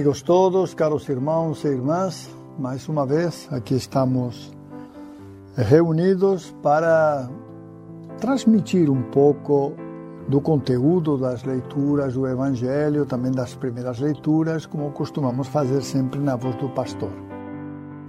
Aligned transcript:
Amigos 0.00 0.22
todos, 0.22 0.72
caros 0.72 1.06
irmãos 1.10 1.62
e 1.62 1.68
irmãs, 1.68 2.34
mais 2.58 2.88
uma 2.88 3.04
vez 3.04 3.46
aqui 3.52 3.74
estamos 3.74 4.50
reunidos 5.54 6.56
para 6.62 7.28
transmitir 8.18 8.90
um 8.90 9.02
pouco 9.02 9.74
do 10.26 10.40
conteúdo 10.40 11.18
das 11.18 11.44
leituras 11.44 12.14
do 12.14 12.26
Evangelho, 12.26 13.04
também 13.04 13.30
das 13.30 13.54
primeiras 13.54 14.00
leituras, 14.00 14.64
como 14.64 14.90
costumamos 14.90 15.48
fazer 15.48 15.82
sempre 15.82 16.18
na 16.18 16.34
voz 16.34 16.56
do 16.56 16.70
pastor. 16.70 17.12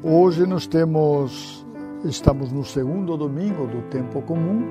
Hoje 0.01 0.47
nós 0.47 0.65
temos, 0.67 1.67
estamos 2.05 2.53
no 2.53 2.63
segundo 2.63 3.17
domingo 3.17 3.67
do 3.67 3.81
tempo 3.89 4.21
comum, 4.21 4.63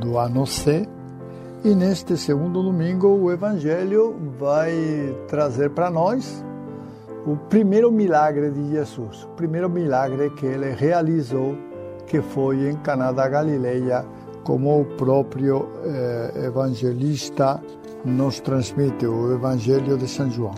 do 0.00 0.16
ano 0.16 0.46
C, 0.46 0.88
e 1.66 1.74
neste 1.74 2.16
segundo 2.16 2.62
domingo 2.62 3.08
o 3.08 3.32
Evangelho 3.32 4.14
vai 4.38 4.72
trazer 5.26 5.70
para 5.70 5.90
nós 5.90 6.44
o 7.26 7.36
primeiro 7.36 7.90
milagre 7.90 8.52
de 8.52 8.70
Jesus, 8.70 9.24
o 9.24 9.30
primeiro 9.30 9.68
milagre 9.68 10.30
que 10.30 10.46
ele 10.46 10.70
realizou, 10.70 11.58
que 12.06 12.22
foi 12.22 12.70
em 12.70 12.76
Caná 12.76 13.10
da 13.10 13.28
Galileia, 13.28 14.06
como 14.44 14.80
o 14.80 14.84
próprio 14.84 15.68
eh, 15.82 16.44
evangelista 16.46 17.60
nos 18.04 18.38
transmite, 18.38 19.04
o 19.04 19.34
Evangelho 19.34 19.98
de 19.98 20.06
São 20.06 20.30
João, 20.30 20.54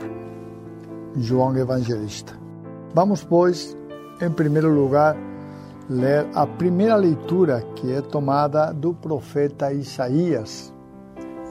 João 1.17 1.56
Evangelista. 1.56 2.34
Vamos, 2.95 3.25
pois, 3.25 3.75
em 4.20 4.31
primeiro 4.31 4.70
lugar, 4.70 5.17
ler 5.89 6.27
a 6.34 6.47
primeira 6.47 6.97
leitura 6.97 7.65
que 7.77 7.91
é 7.91 8.03
tomada 8.03 8.75
do 8.75 8.93
profeta 8.93 9.72
Isaías. 9.72 10.77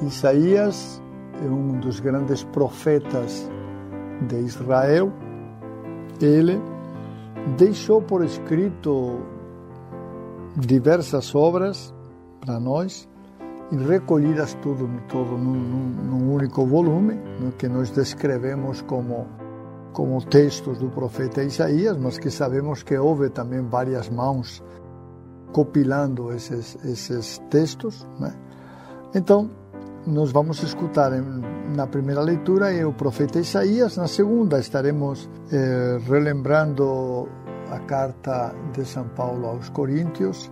Isaías 0.01 1.01
é 1.43 1.49
um 1.49 1.79
dos 1.79 1.99
grandes 1.99 2.43
profetas 2.43 3.49
de 4.27 4.39
Israel. 4.41 5.11
Ele 6.21 6.61
deixou 7.57 8.01
por 8.01 8.23
escrito 8.23 9.19
diversas 10.55 11.33
obras 11.33 11.93
para 12.39 12.59
nós 12.59 13.07
e 13.71 13.75
recolhidas 13.75 14.53
tudo, 14.55 14.89
todo 15.07 15.37
num, 15.37 15.55
num 15.55 16.33
único 16.33 16.65
volume, 16.65 17.19
que 17.57 17.67
nós 17.67 17.89
descrevemos 17.91 18.81
como 18.81 19.27
como 19.93 20.23
textos 20.23 20.77
do 20.77 20.89
profeta 20.89 21.41
Isaías, 21.41 21.97
mas 21.97 22.19
que 22.19 22.29
sabemos 22.29 22.83
que 22.83 22.95
houve 22.95 23.31
também 23.31 23.61
várias 23.63 24.07
mãos 24.09 24.63
compilando 25.51 26.31
esses 26.31 26.77
esses 26.85 27.39
textos, 27.49 28.07
né? 28.19 28.35
Então, 29.15 29.49
nós 30.07 30.31
vamos 30.31 30.63
escutar 30.63 31.11
na 31.75 31.85
primeira 31.85 32.21
leitura 32.21 32.67
o 32.87 32.93
profeta 32.93 33.39
Isaías, 33.39 33.97
na 33.97 34.07
segunda 34.07 34.57
estaremos 34.57 35.29
eh, 35.51 35.99
relembrando 36.07 37.27
a 37.69 37.79
carta 37.79 38.55
de 38.73 38.85
São 38.85 39.07
Paulo 39.09 39.45
aos 39.47 39.69
Coríntios 39.69 40.49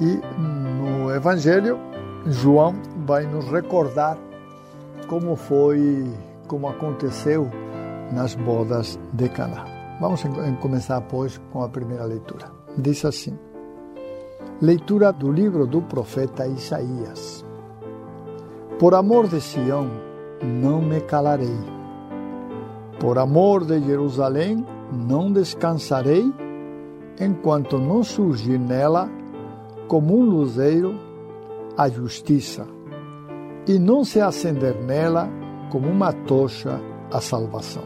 e 0.00 0.20
no 0.40 1.14
Evangelho, 1.14 1.78
João 2.26 2.74
vai 3.06 3.26
nos 3.26 3.44
recordar 3.50 4.18
como 5.08 5.36
foi, 5.36 6.10
como 6.48 6.68
aconteceu 6.68 7.50
nas 8.12 8.34
bodas 8.34 8.98
de 9.12 9.28
Caná. 9.28 9.64
Vamos 10.00 10.22
começar, 10.60 11.00
pois, 11.02 11.38
com 11.52 11.62
a 11.62 11.68
primeira 11.68 12.04
leitura. 12.04 12.50
Diz 12.76 13.04
assim: 13.04 13.38
Leitura 14.60 15.12
do 15.12 15.30
livro 15.30 15.66
do 15.66 15.80
profeta 15.80 16.46
Isaías. 16.46 17.45
Por 18.78 18.94
amor 18.94 19.26
de 19.26 19.40
Sião, 19.40 19.90
não 20.42 20.82
me 20.82 21.00
calarei. 21.00 21.58
Por 23.00 23.18
amor 23.18 23.64
de 23.64 23.80
Jerusalém, 23.80 24.66
não 24.92 25.32
descansarei, 25.32 26.30
enquanto 27.18 27.78
não 27.78 28.04
surgir 28.04 28.58
nela 28.58 29.08
como 29.88 30.18
um 30.18 30.24
luzeiro 30.24 30.94
a 31.74 31.88
justiça, 31.88 32.66
e 33.66 33.78
não 33.78 34.04
se 34.04 34.20
acender 34.20 34.76
nela 34.82 35.26
como 35.70 35.88
uma 35.88 36.12
tocha 36.12 36.78
a 37.10 37.18
salvação. 37.18 37.84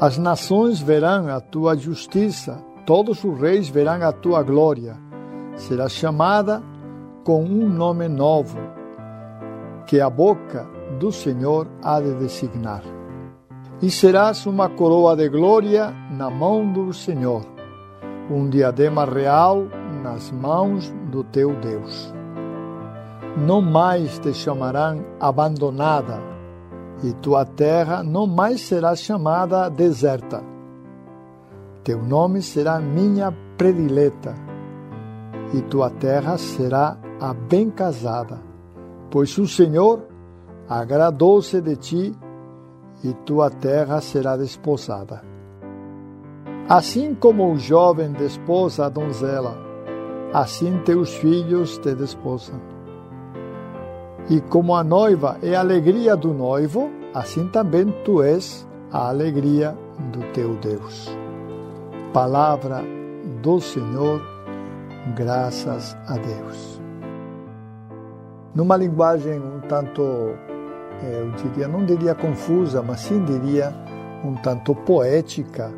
As 0.00 0.16
nações 0.16 0.80
verão 0.80 1.28
a 1.28 1.42
tua 1.42 1.76
justiça, 1.76 2.58
todos 2.86 3.22
os 3.22 3.38
reis 3.38 3.68
verão 3.68 4.02
a 4.02 4.12
tua 4.12 4.42
glória. 4.42 4.96
Será 5.56 5.90
chamada 5.90 6.62
com 7.22 7.44
um 7.44 7.68
nome 7.68 8.08
novo, 8.08 8.58
que 9.86 10.00
a 10.00 10.10
boca 10.10 10.66
do 10.98 11.12
Senhor 11.12 11.68
há 11.82 12.00
de 12.00 12.14
designar. 12.14 12.82
E 13.80 13.90
serás 13.90 14.46
uma 14.46 14.68
coroa 14.68 15.14
de 15.14 15.28
glória 15.28 15.94
na 16.10 16.30
mão 16.30 16.72
do 16.72 16.92
Senhor, 16.92 17.42
um 18.30 18.48
diadema 18.48 19.04
real 19.04 19.66
nas 20.02 20.30
mãos 20.30 20.92
do 21.10 21.22
teu 21.22 21.54
Deus. 21.60 22.12
Não 23.36 23.60
mais 23.60 24.18
te 24.18 24.32
chamarão 24.32 25.04
abandonada, 25.20 26.20
e 27.04 27.12
tua 27.12 27.44
terra 27.44 28.02
não 28.02 28.26
mais 28.26 28.62
será 28.62 28.96
chamada 28.96 29.68
deserta. 29.68 30.42
Teu 31.84 32.02
nome 32.02 32.40
será 32.40 32.80
minha 32.80 33.32
predileta, 33.58 34.34
e 35.52 35.60
tua 35.62 35.90
terra 35.90 36.38
será 36.38 36.96
a 37.20 37.34
bem 37.34 37.70
casada, 37.70 38.40
pois 39.10 39.36
o 39.38 39.46
Senhor 39.46 40.02
agradou-se 40.68 41.60
de 41.60 41.76
ti, 41.76 42.18
e 43.04 43.12
tua 43.24 43.50
terra 43.50 44.00
será 44.00 44.36
desposada. 44.36 45.22
Assim 46.68 47.14
como 47.14 47.52
o 47.52 47.58
jovem 47.58 48.10
desposa 48.12 48.86
a 48.86 48.88
donzela, 48.88 49.56
assim 50.32 50.78
teus 50.84 51.14
filhos 51.14 51.78
te 51.78 51.94
desposam. 51.94 52.60
E 54.28 54.40
como 54.40 54.74
a 54.74 54.82
noiva 54.82 55.38
é 55.42 55.54
a 55.54 55.60
alegria 55.60 56.16
do 56.16 56.34
noivo, 56.34 56.90
assim 57.14 57.46
também 57.48 57.86
tu 58.04 58.22
és 58.22 58.66
a 58.90 59.08
alegria 59.08 59.76
do 60.12 60.20
teu 60.32 60.56
Deus. 60.56 61.16
Palavra 62.12 62.82
do 63.42 63.60
Senhor, 63.60 64.20
graças 65.14 65.96
a 66.08 66.14
Deus. 66.14 66.75
Numa 68.56 68.74
linguagem 68.74 69.38
um 69.38 69.60
tanto, 69.68 70.02
eh, 71.02 71.20
eu 71.20 71.30
diria, 71.32 71.68
não 71.68 71.84
diria 71.84 72.14
confusa, 72.14 72.82
mas 72.82 73.00
sim 73.00 73.22
diria 73.22 73.70
um 74.24 74.34
tanto 74.34 74.74
poética, 74.74 75.70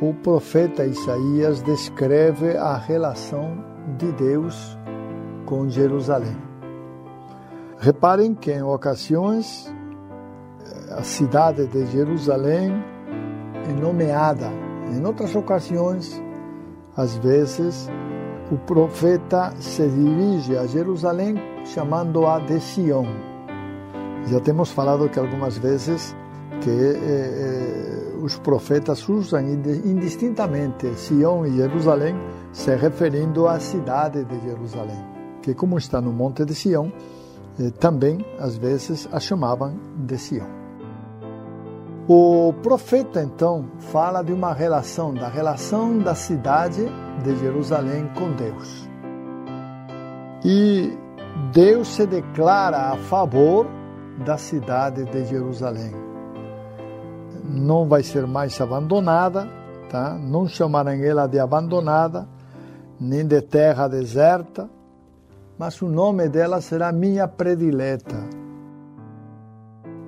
o 0.00 0.14
profeta 0.14 0.86
Isaías 0.86 1.60
descreve 1.60 2.56
a 2.56 2.78
relação 2.78 3.62
de 3.98 4.10
Deus 4.12 4.78
com 5.44 5.68
Jerusalém. 5.68 6.34
Reparem 7.78 8.34
que 8.34 8.50
em 8.50 8.62
ocasiões 8.62 9.70
a 10.92 11.02
cidade 11.02 11.66
de 11.66 11.84
Jerusalém 11.88 12.72
é 13.68 13.72
nomeada, 13.78 14.50
em 14.90 15.04
outras 15.04 15.36
ocasiões, 15.36 16.22
às 16.96 17.18
vezes, 17.18 17.90
o 18.50 18.56
profeta 18.56 19.52
se 19.60 19.86
dirige 19.86 20.56
a 20.56 20.66
Jerusalém 20.66 21.55
chamando-a 21.72 22.38
de 22.40 22.60
Sião. 22.60 23.06
Já 24.26 24.40
temos 24.40 24.70
falado 24.70 25.08
que 25.08 25.18
algumas 25.18 25.58
vezes 25.58 26.14
que 26.62 26.70
eh, 26.70 26.96
eh, 26.96 28.16
os 28.22 28.38
profetas 28.38 29.08
usam 29.08 29.40
indistintamente 29.40 30.94
Sião 30.96 31.46
e 31.46 31.56
Jerusalém, 31.56 32.16
se 32.52 32.74
referindo 32.74 33.46
à 33.46 33.60
cidade 33.60 34.24
de 34.24 34.40
Jerusalém, 34.40 35.04
que 35.42 35.54
como 35.54 35.78
está 35.78 36.00
no 36.00 36.12
monte 36.12 36.44
de 36.44 36.54
Sião, 36.54 36.92
eh, 37.60 37.70
também 37.78 38.24
às 38.38 38.56
vezes 38.56 39.08
a 39.12 39.20
chamavam 39.20 39.78
de 39.96 40.18
Sião. 40.18 40.66
O 42.08 42.52
profeta 42.62 43.20
então 43.20 43.66
fala 43.78 44.22
de 44.22 44.32
uma 44.32 44.52
relação, 44.52 45.12
da 45.12 45.28
relação 45.28 45.98
da 45.98 46.14
cidade 46.14 46.86
de 47.24 47.36
Jerusalém 47.36 48.08
com 48.14 48.30
Deus. 48.32 48.88
E 50.44 50.96
Deus 51.52 51.88
se 51.88 52.06
declara 52.06 52.92
a 52.92 52.96
favor 52.96 53.66
da 54.24 54.38
cidade 54.38 55.04
de 55.04 55.24
Jerusalém. 55.26 55.92
Não 57.44 57.86
vai 57.86 58.02
ser 58.02 58.26
mais 58.26 58.58
abandonada, 58.60 59.46
tá? 59.90 60.14
não 60.14 60.48
chamarão 60.48 60.92
ela 60.92 61.26
de 61.26 61.38
abandonada, 61.38 62.26
nem 62.98 63.26
de 63.26 63.40
terra 63.42 63.86
deserta, 63.88 64.68
mas 65.58 65.80
o 65.82 65.88
nome 65.88 66.28
dela 66.28 66.60
será 66.60 66.90
minha 66.90 67.28
predileta. 67.28 68.16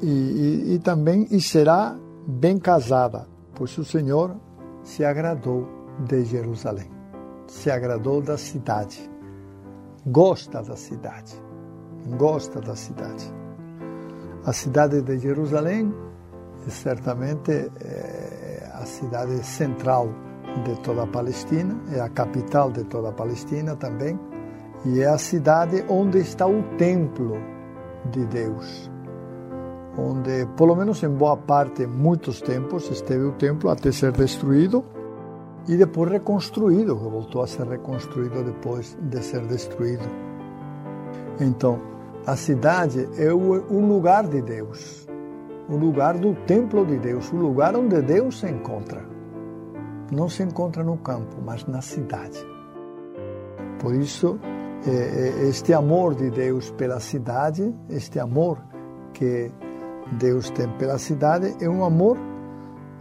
E, 0.03 0.07
e, 0.07 0.75
e 0.75 0.79
também 0.79 1.27
e 1.31 1.41
será 1.41 1.97
bem 2.27 2.59
casada, 2.59 3.27
pois 3.55 3.77
o 3.77 3.85
Senhor 3.85 4.35
se 4.83 5.05
agradou 5.05 5.67
de 6.07 6.25
Jerusalém, 6.25 6.91
se 7.47 7.71
agradou 7.71 8.23
da 8.23 8.39
cidade, 8.39 9.11
gosta 10.11 10.63
da 10.63 10.77
cidade, 10.77 11.35
gosta 12.17 12.61
da 12.61 12.75
cidade. 12.75 13.33
A 14.45 14.53
cidade 14.53 15.03
de 15.03 15.19
Jerusalém 15.19 15.93
é 16.67 16.71
certamente 16.71 17.71
é 17.81 18.71
a 18.73 18.87
cidade 18.87 19.45
central 19.45 20.09
de 20.65 20.81
toda 20.81 21.03
a 21.03 21.07
Palestina, 21.07 21.79
é 21.93 22.01
a 22.01 22.09
capital 22.09 22.71
de 22.71 22.85
toda 22.85 23.11
a 23.11 23.13
Palestina 23.13 23.77
também, 23.77 24.19
e 24.87 25.01
é 25.01 25.09
a 25.09 25.19
cidade 25.19 25.85
onde 25.89 26.19
está 26.19 26.47
o 26.47 26.63
templo 26.77 27.37
de 28.11 28.25
Deus, 28.27 28.91
onde, 29.99 30.47
pelo 30.57 30.75
menos 30.75 31.03
em 31.03 31.11
boa 31.11 31.37
parte, 31.37 31.87
muitos 31.87 32.41
tempos, 32.41 32.89
esteve 32.91 33.25
o 33.25 33.33
templo 33.33 33.69
até 33.69 33.93
ser 33.93 34.13
destruído 34.13 34.85
e 35.69 35.77
depois 35.77 36.11
reconstruído, 36.11 36.97
voltou 36.97 37.43
a 37.43 37.47
ser 37.47 37.67
reconstruído 37.67 38.43
depois 38.43 38.97
de 39.01 39.23
ser 39.23 39.43
destruído. 39.47 40.09
Então, 41.41 41.79
a 42.27 42.35
cidade 42.37 43.09
é 43.17 43.33
o, 43.33 43.81
lugar 43.87 44.27
de 44.27 44.41
Deus, 44.43 45.07
o 45.69 45.77
lugar 45.77 46.17
do 46.17 46.35
templo 46.47 46.85
de 46.85 46.99
Deus, 46.99 47.31
o 47.33 47.37
lugar 47.37 47.77
onde 47.77 48.01
Deus 48.03 48.41
se 48.41 48.49
encontra. 48.49 49.03
Não 50.11 50.29
se 50.29 50.43
encontra 50.43 50.83
no 50.83 50.97
campo, 50.97 51.37
mas 51.45 51.67
na 51.67 51.83
cidade. 51.83 52.39
Por 53.79 53.95
isso, 53.95 54.39
é, 54.87 54.91
é, 54.91 55.49
este 55.49 55.75
amor 55.75 56.15
de 56.15 56.31
Deus 56.31 56.71
pela 56.71 56.99
cidade, 56.99 57.75
este 57.91 58.19
amor 58.19 58.59
que 59.13 59.51
Deus 60.13 60.51
tem 60.51 60.69
pela 60.79 60.99
cidade, 60.99 61.55
é 61.61 61.69
um 61.69 61.85
amor 61.85 62.17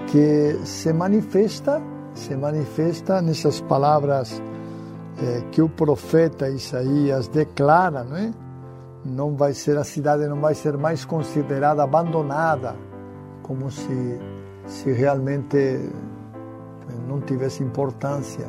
que 0.07 0.59
se 0.65 0.91
manifesta, 0.91 1.81
se 2.17 2.35
manifesta 2.35 3.21
nessas 3.21 3.61
palavras 3.61 4.41
é, 5.21 5.41
que 5.51 5.61
o 5.61 5.69
profeta 5.69 6.49
Isaías 6.49 7.27
declara, 7.27 8.03
não 8.03 8.17
é? 8.17 8.31
Não 9.05 9.35
vai 9.35 9.53
ser 9.53 9.77
a 9.77 9.83
cidade 9.83 10.27
não 10.27 10.41
vai 10.41 10.53
ser 10.53 10.77
mais 10.77 11.05
considerada 11.05 11.83
abandonada, 11.83 12.75
como 13.41 13.71
se 13.71 14.19
se 14.65 14.91
realmente 14.91 15.79
não 17.07 17.21
tivesse 17.21 17.63
importância 17.63 18.45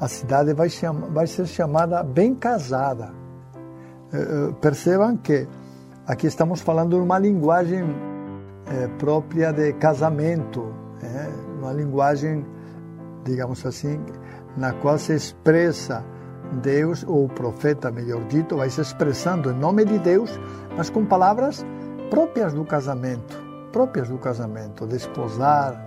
a 0.00 0.08
cidade 0.08 0.52
vai, 0.52 0.68
vai 1.12 1.26
ser 1.26 1.46
chamada 1.46 2.02
bem 2.02 2.34
casada. 2.34 3.12
Uh, 4.12 4.52
percebam 4.54 5.16
que 5.16 5.48
aqui 6.06 6.26
estamos 6.26 6.60
falando 6.60 7.02
uma 7.02 7.18
linguagem 7.18 7.84
própria 8.98 9.52
de 9.52 9.72
casamento, 9.74 10.74
uma 11.66 11.72
linguagem, 11.72 12.46
digamos 13.24 13.64
assim, 13.66 14.00
na 14.56 14.72
qual 14.72 14.98
se 14.98 15.14
expressa 15.14 16.04
Deus, 16.62 17.04
ou 17.06 17.24
o 17.24 17.28
profeta, 17.28 17.90
melhor 17.90 18.22
dito, 18.24 18.56
vai 18.56 18.70
se 18.70 18.80
expressando 18.80 19.50
em 19.50 19.54
nome 19.54 19.84
de 19.84 19.98
Deus, 19.98 20.38
mas 20.76 20.88
com 20.88 21.04
palavras 21.04 21.66
próprias 22.08 22.52
do 22.52 22.64
casamento, 22.64 23.36
próprias 23.72 24.08
do 24.08 24.16
casamento, 24.16 24.86
de 24.86 24.96
esposar, 24.96 25.84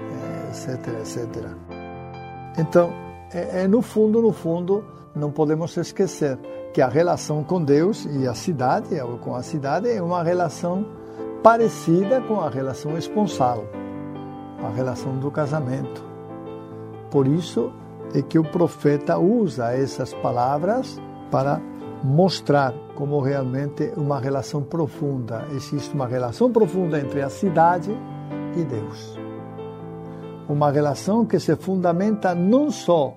etc, 0.49 0.87
etc. 0.99 1.45
Então, 2.57 2.91
é, 3.33 3.63
é, 3.63 3.67
no 3.67 3.81
fundo, 3.81 4.21
no 4.21 4.33
fundo, 4.33 4.83
não 5.15 5.31
podemos 5.31 5.75
esquecer 5.77 6.37
que 6.73 6.81
a 6.81 6.89
relação 6.89 7.41
com 7.41 7.63
Deus 7.63 8.05
e 8.05 8.27
a 8.27 8.33
cidade, 8.33 8.99
ou 8.99 9.17
com 9.17 9.33
a 9.33 9.41
cidade, 9.41 9.89
é 9.89 10.01
uma 10.01 10.21
relação 10.23 10.85
parecida 11.41 12.19
com 12.21 12.41
a 12.41 12.49
relação 12.49 12.97
esponsal, 12.97 13.63
a 14.63 14.69
relação 14.69 15.17
do 15.17 15.31
casamento. 15.31 16.03
Por 17.11 17.27
isso 17.27 17.71
é 18.13 18.21
que 18.21 18.39
o 18.39 18.43
profeta 18.43 19.17
usa 19.17 19.73
essas 19.73 20.13
palavras 20.13 20.99
para 21.31 21.61
mostrar 22.03 22.73
como 22.95 23.19
realmente 23.19 23.91
uma 23.97 24.19
relação 24.19 24.63
profunda, 24.63 25.45
existe 25.51 25.93
uma 25.93 26.07
relação 26.07 26.51
profunda 26.51 26.99
entre 26.99 27.21
a 27.21 27.29
cidade 27.29 27.91
e 28.55 28.63
Deus 28.63 29.19
uma 30.49 30.71
relação 30.71 31.25
que 31.25 31.39
se 31.39 31.55
fundamenta 31.55 32.33
não 32.33 32.71
só 32.71 33.15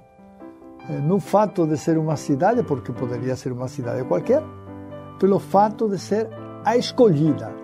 eh, 0.89 0.99
no 0.99 1.19
fato 1.19 1.67
de 1.67 1.79
ser 1.79 1.97
uma 1.97 2.15
cidade, 2.15 2.63
porque 2.63 2.93
poderia 2.93 3.35
ser 3.35 3.53
uma 3.53 3.69
cidade 3.69 4.05
qualquer, 4.05 4.43
pelo 5.19 5.39
fato 5.39 5.89
de 5.89 5.99
ser 5.99 6.29
a 6.63 6.77
escolhida. 6.77 7.62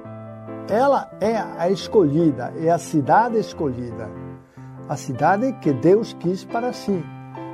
Ela 0.69 1.11
é 1.20 1.37
a 1.37 1.70
escolhida, 1.70 2.53
é 2.61 2.69
a 2.69 2.79
cidade 2.79 3.38
escolhida. 3.38 4.11
A 4.87 4.97
cidade 4.97 5.53
que 5.61 5.73
Deus 5.73 6.15
quis 6.20 6.44
para 6.44 6.73
si, 6.73 7.03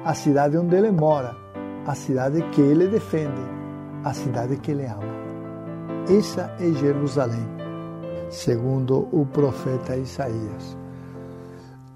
a 0.05 0.14
cidade 0.14 0.56
onde 0.56 0.75
ele 0.75 0.90
mora, 0.90 1.37
a 1.87 1.94
cidade 1.94 2.43
que 2.50 2.61
ele 2.61 2.88
defende, 2.88 3.40
a 4.05 4.12
cidade 4.12 4.56
que 4.56 4.72
ele 4.72 4.87
ama. 4.87 5.14
Essa 6.08 6.55
é 6.61 6.72
Jerusalém, 6.72 7.46
segundo 8.31 9.08
o 9.12 9.25
profeta 9.26 9.96
Isaías. 9.96 10.76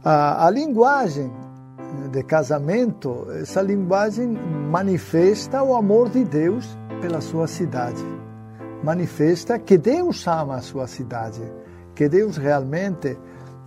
A, 0.04 0.46
a 0.46 0.50
linguagem 0.50 1.32
de 2.12 2.22
casamento, 2.22 3.26
essa 3.32 3.60
linguagem 3.60 4.28
manifesta 4.70 5.62
o 5.62 5.74
amor 5.74 6.10
de 6.10 6.24
Deus 6.24 6.78
pela 7.00 7.20
sua 7.20 7.46
cidade. 7.46 8.17
Manifesta 8.82 9.58
que 9.58 9.76
Deus 9.76 10.26
ama 10.26 10.56
a 10.56 10.60
sua 10.62 10.86
cidade, 10.86 11.42
que 11.94 12.08
Deus 12.08 12.36
realmente 12.36 13.18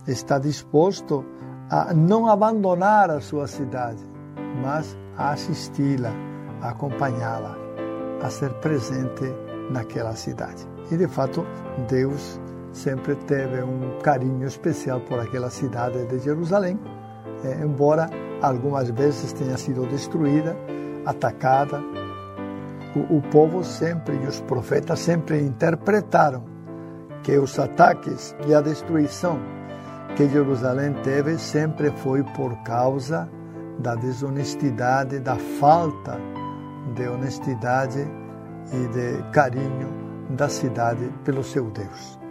está 0.06 0.38
disposto 0.38 1.24
a 1.70 1.92
não 1.94 2.26
abandonar 2.26 3.10
a 3.10 3.20
sua 3.20 3.46
cidade, 3.46 4.02
mas 4.62 4.96
a 5.16 5.30
assisti-la, 5.30 6.12
a 6.60 6.70
acompanhá-la, 6.70 7.56
a 8.22 8.30
ser 8.30 8.52
presente 8.54 9.24
naquela 9.70 10.14
cidade. 10.14 10.66
E 10.90 10.96
de 10.96 11.08
fato, 11.08 11.46
Deus 11.88 12.40
sempre 12.72 13.14
teve 13.14 13.62
um 13.62 13.98
carinho 14.02 14.46
especial 14.46 15.00
por 15.00 15.20
aquela 15.20 15.50
cidade 15.50 16.04
de 16.06 16.18
Jerusalém, 16.18 16.78
eh, 17.44 17.60
embora 17.62 18.08
algumas 18.40 18.90
vezes 18.90 19.32
tenha 19.32 19.56
sido 19.56 19.86
destruída, 19.86 20.56
atacada. 21.04 21.82
O, 22.94 23.18
o 23.18 23.22
povo 23.22 23.64
sempre 23.64 24.16
e 24.16 24.26
os 24.26 24.40
profetas 24.40 24.98
sempre 25.00 25.40
interpretaram 25.40 26.44
que 27.22 27.38
os 27.38 27.58
ataques 27.58 28.34
e 28.46 28.54
a 28.54 28.60
destruição 28.60 29.38
que 30.16 30.28
Jerusalém 30.28 30.92
teve 31.02 31.38
sempre 31.38 31.90
foi 31.90 32.22
por 32.22 32.54
causa 32.64 33.28
da 33.78 33.94
desonestidade, 33.94 35.20
da 35.20 35.36
falta 35.36 36.18
de 36.94 37.08
honestidade 37.08 38.06
e 38.72 38.88
de 38.88 39.22
carinho 39.30 39.88
da 40.30 40.48
cidade 40.48 41.10
pelo 41.24 41.42
seu 41.42 41.70
Deus 41.70 42.22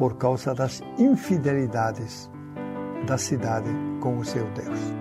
por 0.00 0.16
causa 0.16 0.54
das 0.54 0.82
infidelidades 0.98 2.30
da 3.06 3.18
cidade 3.18 3.68
com 4.00 4.16
o 4.16 4.24
seu 4.24 4.46
Deus. 4.52 4.99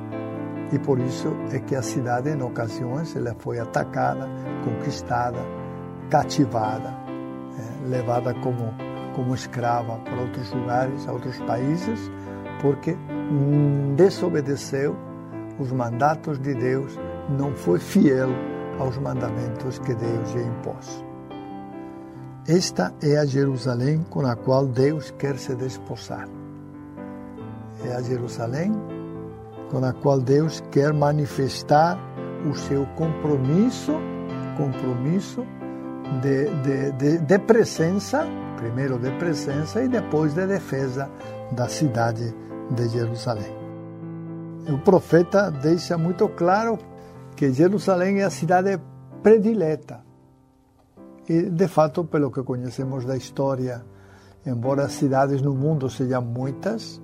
E 0.71 0.77
por 0.77 0.99
isso 0.99 1.35
é 1.51 1.59
que 1.59 1.75
a 1.75 1.81
cidade, 1.81 2.29
em 2.29 2.41
ocasiões, 2.41 3.15
ela 3.15 3.35
foi 3.39 3.59
atacada, 3.59 4.27
conquistada, 4.63 5.39
cativada, 6.09 6.93
é, 7.57 7.87
levada 7.89 8.33
como, 8.35 8.73
como 9.15 9.33
escrava 9.33 9.97
para 9.99 10.21
outros 10.21 10.51
lugares, 10.53 11.07
a 11.07 11.11
outros 11.11 11.39
países, 11.39 11.99
porque 12.61 12.95
desobedeceu 13.95 14.95
os 15.59 15.71
mandatos 15.71 16.39
de 16.39 16.53
Deus, 16.53 16.97
não 17.29 17.53
foi 17.53 17.79
fiel 17.79 18.29
aos 18.79 18.97
mandamentos 18.97 19.79
que 19.79 19.93
Deus 19.93 20.31
lhe 20.33 20.43
impôs. 20.43 21.03
Esta 22.47 22.93
é 23.01 23.17
a 23.17 23.25
Jerusalém 23.25 24.05
com 24.09 24.25
a 24.25 24.35
qual 24.35 24.65
Deus 24.65 25.11
quer 25.11 25.37
se 25.37 25.53
desposar. 25.55 26.27
É 27.85 27.93
a 27.93 28.01
Jerusalém 28.01 28.71
com 29.69 29.83
a 29.83 29.93
qual 29.93 30.19
Deus 30.19 30.61
quer 30.71 30.93
manifestar 30.93 31.97
o 32.49 32.55
seu 32.55 32.85
compromisso, 32.97 33.93
compromisso 34.57 35.45
de, 36.21 36.45
de, 36.63 36.91
de, 36.93 37.17
de 37.19 37.39
presença, 37.39 38.25
primeiro 38.57 38.97
de 38.97 39.11
presença 39.11 39.83
e 39.83 39.87
depois 39.87 40.33
de 40.33 40.45
defesa 40.47 41.09
da 41.51 41.67
cidade 41.67 42.33
de 42.71 42.89
Jerusalém. 42.89 43.53
O 44.67 44.77
profeta 44.79 45.49
deixa 45.49 45.97
muito 45.97 46.27
claro 46.29 46.77
que 47.35 47.51
Jerusalém 47.51 48.19
é 48.19 48.25
a 48.25 48.29
cidade 48.29 48.79
predileta. 49.23 50.01
E, 51.27 51.43
de 51.43 51.67
fato, 51.67 52.03
pelo 52.05 52.31
que 52.31 52.43
conhecemos 52.43 53.05
da 53.05 53.15
história, 53.15 53.83
embora 54.45 54.83
as 54.85 54.93
cidades 54.93 55.41
no 55.41 55.53
mundo 55.53 55.89
sejam 55.89 56.21
muitas, 56.21 57.01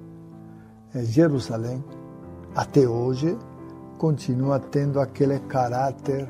Jerusalém, 0.94 1.84
até 2.56 2.88
hoje, 2.88 3.38
continua 3.98 4.60
tendo 4.60 5.02
aquele 5.02 5.40
caráter 5.42 6.26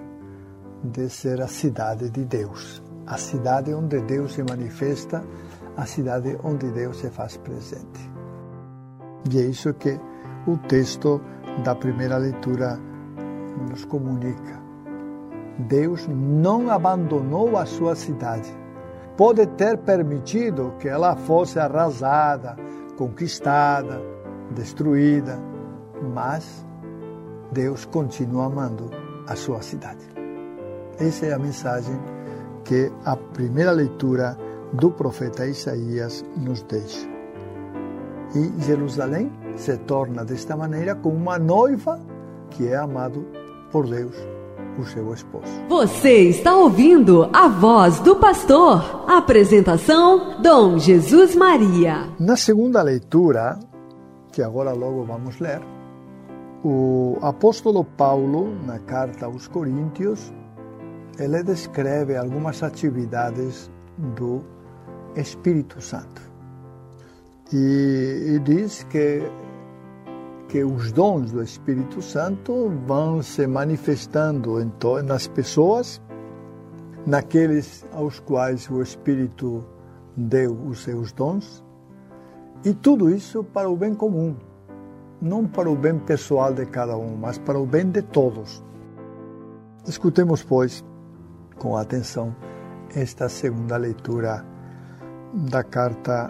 de 0.84 1.08
ser 1.08 1.40
a 1.40 1.48
cidade 1.48 2.10
de 2.10 2.26
Deus, 2.26 2.82
a 3.06 3.16
cidade 3.16 3.72
onde 3.74 4.02
Deus 4.02 4.34
se 4.34 4.42
manifesta, 4.42 5.24
a 5.78 5.86
cidade 5.86 6.36
onde 6.44 6.72
Deus 6.72 6.98
se 6.98 7.12
faz 7.12 7.38
presente. 7.38 8.12
E 9.32 9.38
é 9.38 9.42
isso 9.42 9.72
que 9.76 10.00
o 10.48 10.58
texto 10.58 11.22
da 11.64 11.76
primeira 11.76 12.18
leitura 12.18 12.80
nos 13.70 13.86
comunica. 13.86 14.60
Deus 15.60 16.08
não 16.08 16.72
abandonou 16.72 17.56
a 17.56 17.68
sua 17.68 17.96
cidade. 17.96 18.52
Pode 19.16 19.46
ter 19.46 19.78
permitido 19.78 20.74
que 20.80 20.88
ela 20.88 21.16
fosse 21.16 21.60
arrasada, 21.60 22.56
conquistada, 22.98 24.02
destruída, 24.52 25.40
mas 26.02 26.66
Deus 27.52 27.86
continua 27.86 28.46
amando 28.46 28.90
a 29.28 29.36
sua 29.36 29.62
cidade. 29.62 30.06
Essa 31.00 31.28
é 31.28 31.34
a 31.34 31.40
mensagem 31.40 31.98
que 32.64 32.92
a 33.04 33.16
primeira 33.16 33.72
leitura 33.72 34.38
do 34.74 34.92
profeta 34.92 35.46
Isaías 35.46 36.26
nos 36.36 36.62
deixa. 36.64 37.08
E 38.36 38.62
Jerusalém 38.64 39.32
se 39.56 39.78
torna 39.78 40.26
desta 40.26 40.58
maneira 40.58 40.96
como 40.96 41.16
uma 41.16 41.38
noiva 41.40 42.00
que 42.50 42.68
é 42.68 42.76
amado 42.76 43.26
por 43.72 43.88
Deus, 43.88 44.16
o 44.80 44.86
seu 44.86 45.14
esposo. 45.14 45.46
Você 45.70 46.30
está 46.30 46.56
ouvindo 46.56 47.30
a 47.34 47.48
voz 47.48 48.00
do 48.00 48.16
pastor. 48.18 49.06
Apresentação: 49.08 50.42
Dom 50.42 50.78
Jesus 50.78 51.36
Maria. 51.36 52.10
Na 52.20 52.36
segunda 52.36 52.82
leitura, 52.82 53.60
que 54.32 54.42
agora 54.42 54.74
logo 54.74 55.04
vamos 55.04 55.40
ler, 55.40 55.62
o 56.68 57.20
apóstolo 57.22 57.84
Paulo, 57.84 58.52
na 58.66 58.80
carta 58.80 59.28
aos 59.28 59.48
Coríntios, 59.48 60.34
ele 61.20 61.44
descreve 61.44 62.18
algumas 62.18 62.64
atividades 62.64 63.70
do 64.16 64.42
Espírito 65.16 65.80
Santo. 65.80 66.24
E, 67.54 68.34
e 68.36 68.40
diz 68.40 68.84
que, 68.86 69.22
que 70.48 70.64
os 70.64 70.92
dons 70.92 71.32
do 71.32 71.44
Espírito 71.44 72.02
Santo 72.02 72.74
vão 72.88 73.22
se 73.22 73.46
manifestando 73.46 74.60
em 74.60 74.70
to, 74.70 75.04
nas 75.04 75.28
pessoas, 75.28 76.02
naqueles 77.06 77.86
aos 77.94 78.20
quais 78.20 78.68
o 78.72 78.82
Espírito 78.82 79.64
deu 80.18 80.54
os 80.66 80.82
seus 80.82 81.12
dons, 81.12 81.64
e 82.64 82.74
tudo 82.74 83.08
isso 83.08 83.44
para 83.44 83.70
o 83.70 83.78
bem 83.78 83.94
comum, 83.94 84.36
não 85.22 85.48
para 85.48 85.70
o 85.70 85.76
bem 85.76 85.98
pessoal 86.00 86.54
de 86.54 86.66
cada 86.66 86.98
um, 86.98 87.16
mas 87.16 87.38
para 87.38 87.60
o 87.60 87.66
bem 87.66 87.90
de 87.90 88.02
todos. 88.02 88.64
Escutemos, 89.88 90.44
pois, 90.44 90.84
com 91.58 91.78
atenção 91.78 92.36
esta 92.96 93.30
segunda 93.30 93.78
leitura 93.78 94.46
da 95.34 95.64
carta 95.64 96.30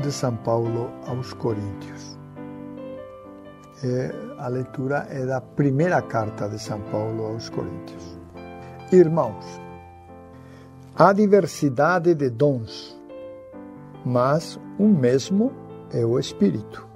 de 0.00 0.10
São 0.10 0.36
Paulo 0.36 0.90
aos 1.06 1.32
Coríntios. 1.32 2.18
É, 3.84 4.14
a 4.38 4.48
leitura 4.48 5.06
é 5.10 5.26
da 5.26 5.40
primeira 5.40 6.00
carta 6.02 6.48
de 6.48 6.58
São 6.58 6.80
Paulo 6.82 7.24
aos 7.26 7.48
Coríntios. 7.48 8.18
Irmãos, 8.92 9.44
há 10.94 11.12
diversidade 11.12 12.14
de 12.14 12.30
dons, 12.30 13.00
mas 14.04 14.58
um 14.78 14.88
mesmo 14.88 15.52
é 15.92 16.04
o 16.04 16.18
Espírito. 16.18 16.91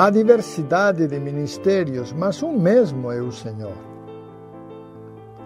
Há 0.00 0.08
diversidade 0.08 1.06
de 1.06 1.20
ministérios, 1.20 2.10
mas 2.10 2.42
um 2.42 2.58
mesmo 2.58 3.12
é 3.12 3.20
o 3.20 3.30
Senhor. 3.30 3.76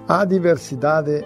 Há 0.06 0.24
diversidade, 0.24 1.24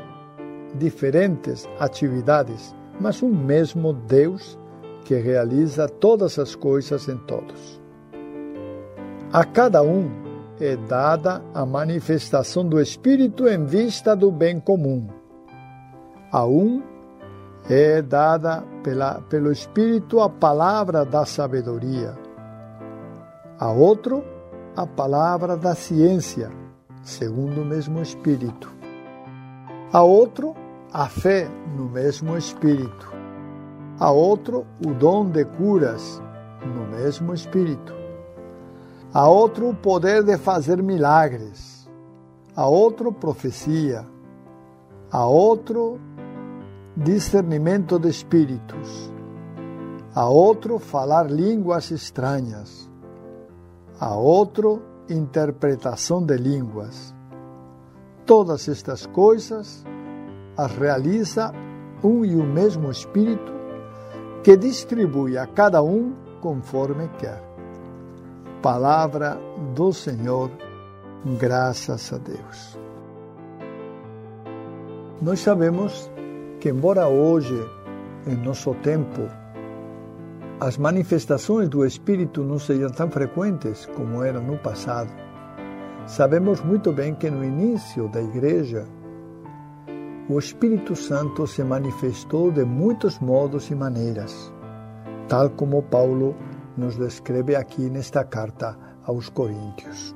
diferentes 0.75 1.69
atividades, 1.79 2.75
mas 2.99 3.23
um 3.23 3.29
mesmo 3.29 3.93
Deus 3.93 4.59
que 5.05 5.15
realiza 5.17 5.87
todas 5.87 6.39
as 6.39 6.55
coisas 6.55 7.07
em 7.07 7.19
todos. 7.19 7.79
A 9.31 9.45
cada 9.45 9.83
um 9.83 10.11
é 10.59 10.75
dada 10.75 11.43
a 11.53 11.67
manifestação 11.67 12.67
do 12.67 12.81
Espírito 12.81 13.47
em 13.47 13.63
vista 13.67 14.17
do 14.17 14.33
bem 14.33 14.59
comum. 14.59 15.07
A 16.33 16.47
um 16.47 16.83
é 17.69 18.01
dada 18.01 18.65
pela, 18.83 19.21
pelo 19.29 19.53
Espírito 19.53 20.19
a 20.19 20.31
palavra 20.31 21.05
da 21.05 21.27
sabedoria. 21.27 22.27
A 23.61 23.73
outro, 23.73 24.23
a 24.77 24.87
palavra 24.87 25.57
da 25.57 25.75
ciência, 25.75 26.49
segundo 27.03 27.63
o 27.63 27.65
mesmo 27.65 28.01
Espírito. 28.01 28.73
A 29.93 30.01
outro, 30.01 30.55
a 30.93 31.09
fé 31.09 31.49
no 31.77 31.87
mesmo 31.87 32.37
Espírito. 32.37 33.13
A 33.99 34.13
outro, 34.13 34.65
o 34.87 34.95
dom 34.95 35.29
de 35.29 35.45
curas 35.45 36.23
no 36.65 36.87
mesmo 36.87 37.35
Espírito. 37.35 37.93
A 39.13 39.27
outro, 39.29 39.71
o 39.71 39.75
poder 39.75 40.23
de 40.23 40.39
fazer 40.39 40.81
milagres. 40.81 41.91
A 42.55 42.65
outro, 42.65 43.11
profecia. 43.11 44.07
A 45.11 45.27
outro, 45.27 45.99
discernimento 46.97 47.99
de 47.99 48.09
espíritos. 48.09 49.13
A 50.15 50.29
outro, 50.29 50.79
falar 50.79 51.29
línguas 51.29 51.91
estranhas. 51.91 52.88
A 54.01 54.15
outro, 54.15 54.83
interpretação 55.09 56.25
de 56.25 56.37
línguas. 56.37 57.15
Todas 58.25 58.69
estas 58.69 59.07
coisas 59.07 59.85
as 60.57 60.73
realiza 60.77 61.53
um 62.03 62.25
e 62.25 62.35
o 62.37 62.45
mesmo 62.45 62.91
Espírito 62.91 63.53
que 64.43 64.57
distribui 64.57 65.37
a 65.37 65.47
cada 65.47 65.83
um 65.83 66.13
conforme 66.41 67.09
quer. 67.19 67.43
Palavra 68.63 69.39
do 69.75 69.93
Senhor, 69.93 70.51
graças 71.39 72.13
a 72.13 72.19
Deus. 72.19 72.79
Nós 75.21 75.41
sabemos 75.41 76.11
que, 76.61 76.69
embora 76.69 77.09
hoje, 77.09 77.59
em 78.27 78.37
nosso 78.37 78.75
tempo, 78.77 79.23
as 80.61 80.77
manifestações 80.77 81.69
do 81.69 81.87
Espírito 81.87 82.43
não 82.43 82.59
sejam 82.59 82.91
tão 82.91 83.09
frequentes 83.09 83.87
como 83.95 84.25
eram 84.25 84.43
no 84.43 84.59
passado, 84.59 85.13
sabemos 86.05 86.61
muito 86.61 86.93
bem 86.93 87.15
que 87.15 87.31
no 87.31 87.45
início 87.45 88.09
da 88.09 88.21
Igreja, 88.21 88.85
o 90.29 90.37
Espírito 90.37 90.97
Santo 90.97 91.47
se 91.47 91.63
manifestou 91.63 92.51
de 92.51 92.65
muitos 92.65 93.21
modos 93.21 93.71
e 93.71 93.75
maneiras, 93.75 94.53
tal 95.29 95.49
como 95.51 95.81
Paulo 95.81 96.35
nos 96.77 96.97
descreve 96.97 97.55
aqui 97.55 97.89
nesta 97.89 98.25
carta 98.25 98.77
aos 99.05 99.29
Coríntios. 99.29 100.15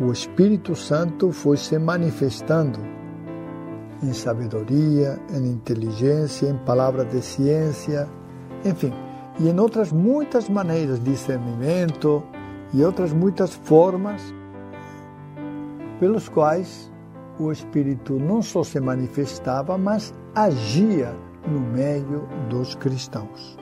O 0.00 0.12
Espírito 0.12 0.76
Santo 0.76 1.32
foi 1.32 1.56
se 1.56 1.78
manifestando 1.78 2.78
em 4.02 4.12
sabedoria, 4.12 5.18
em 5.32 5.46
inteligência, 5.46 6.48
em 6.48 6.58
palavra 6.58 7.04
de 7.06 7.22
ciência, 7.22 8.06
enfim, 8.64 8.92
e 9.38 9.48
em 9.48 9.58
outras 9.58 9.92
muitas 9.92 10.48
maneiras, 10.48 11.02
discernimento 11.02 12.22
e 12.72 12.84
outras 12.84 13.12
muitas 13.12 13.54
formas 13.54 14.22
pelos 15.98 16.28
quais 16.28 16.90
o 17.38 17.50
Espírito 17.50 18.14
não 18.14 18.42
só 18.42 18.62
se 18.62 18.78
manifestava, 18.80 19.76
mas 19.76 20.14
agia 20.34 21.14
no 21.46 21.60
meio 21.60 22.28
dos 22.48 22.74
cristãos. 22.74 23.58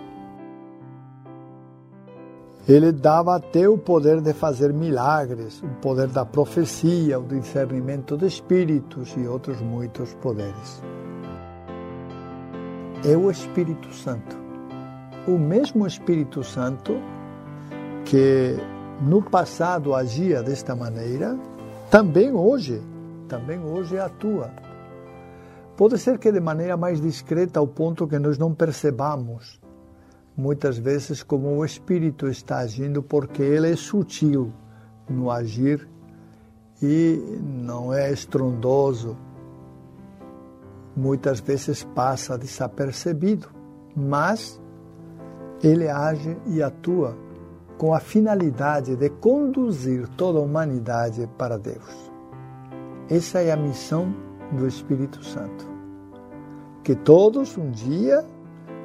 Ele 2.69 2.93
dava 2.93 3.35
até 3.35 3.69
o 3.69 3.77
poder 3.77 4.21
de 4.21 4.33
fazer 4.33 4.73
milagres, 4.73 5.61
o 5.63 5.69
poder 5.81 6.07
da 6.09 6.25
profecia, 6.25 7.19
o 7.19 7.27
discernimento 7.27 8.17
de 8.17 8.27
espíritos 8.27 9.15
e 9.17 9.27
outros 9.27 9.61
muitos 9.61 10.15
poderes. 10.15 10.81
É 13.05 13.17
o 13.17 13.31
Espírito 13.31 13.93
Santo. 13.93 14.42
O 15.27 15.39
mesmo 15.39 15.87
Espírito 15.87 16.43
Santo 16.43 16.95
que 18.05 18.57
no 19.01 19.23
passado 19.23 19.95
agia 19.95 20.43
desta 20.43 20.75
maneira, 20.75 21.39
também 21.91 22.33
hoje 22.33 22.83
também 23.33 23.59
hoje 23.59 23.99
atua. 23.99 24.51
Pode 25.75 25.97
ser 25.97 26.19
que 26.19 26.31
de 26.31 26.39
maneira 26.39 26.77
mais 26.77 27.01
discreta, 27.01 27.59
ao 27.59 27.67
ponto 27.67 28.07
que 28.07 28.19
nós 28.19 28.37
não 28.37 28.53
percebamos 28.53 29.59
muitas 30.37 30.77
vezes 30.77 31.23
como 31.23 31.49
o 31.49 31.65
Espírito 31.65 32.29
está 32.29 32.59
agindo, 32.59 33.03
porque 33.03 33.43
ele 33.43 33.73
é 33.73 33.77
sutil 33.77 34.53
no 35.09 35.31
agir 35.31 35.89
e 36.83 37.41
não 37.43 37.93
é 37.93 38.13
estrondoso. 38.13 39.17
Muitas 40.95 41.41
vezes 41.41 41.83
passa 41.83 42.37
desapercebido, 42.37 43.49
mas 43.97 44.61
ele 45.63 45.89
age 45.89 46.37
e 46.47 46.63
atua 46.63 47.17
com 47.79 47.95
a 47.95 48.01
finalidade 48.01 48.97
de 48.97 49.09
conduzir 49.09 50.09
toda 50.17 50.39
a 50.39 50.43
humanidade 50.43 51.29
para 51.39 51.59
Deus. 51.59 52.13
Essa 53.09 53.41
é 53.41 53.53
a 53.53 53.57
missão 53.57 54.15
do 54.53 54.67
Espírito 54.67 55.25
Santo. 55.25 55.71
Que 56.83 56.95
todos 56.95 57.57
um 57.57 57.71
dia 57.71 58.25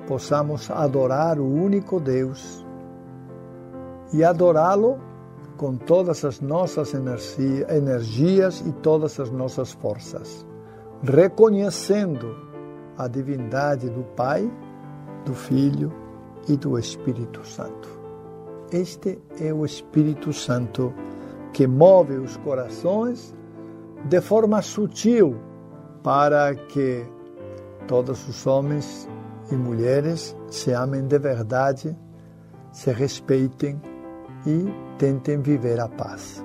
possamos 0.07 0.69
adorar 0.69 1.39
o 1.39 1.45
único 1.45 1.99
Deus 1.99 2.65
e 4.13 4.23
adorá-lo 4.23 4.99
com 5.57 5.75
todas 5.75 6.23
as 6.23 6.39
nossas 6.39 6.93
energias 6.93 8.61
e 8.61 8.71
todas 8.71 9.19
as 9.19 9.31
nossas 9.31 9.71
forças, 9.71 10.45
reconhecendo 11.03 12.35
a 12.97 13.07
divindade 13.07 13.89
do 13.89 14.03
Pai, 14.15 14.49
do 15.25 15.33
Filho 15.33 16.06
e 16.47 16.55
do 16.57 16.77
Espírito 16.77 17.45
Santo. 17.45 17.89
Este 18.71 19.19
é 19.39 19.53
o 19.53 19.65
Espírito 19.65 20.33
Santo 20.33 20.93
que 21.53 21.65
move 21.67 22.17
os 22.17 22.37
corações 22.37 23.33
de 24.05 24.21
forma 24.21 24.61
sutil 24.61 25.35
para 26.03 26.53
que 26.55 27.05
todos 27.87 28.27
os 28.27 28.45
homens 28.45 29.07
e 29.51 29.55
mulheres 29.55 30.35
se 30.49 30.71
amem 30.71 31.07
de 31.07 31.17
verdade, 31.17 31.97
se 32.71 32.91
respeitem 32.91 33.81
e 34.45 34.65
tentem 34.97 35.41
viver 35.41 35.79
a 35.79 35.87
paz. 35.87 36.43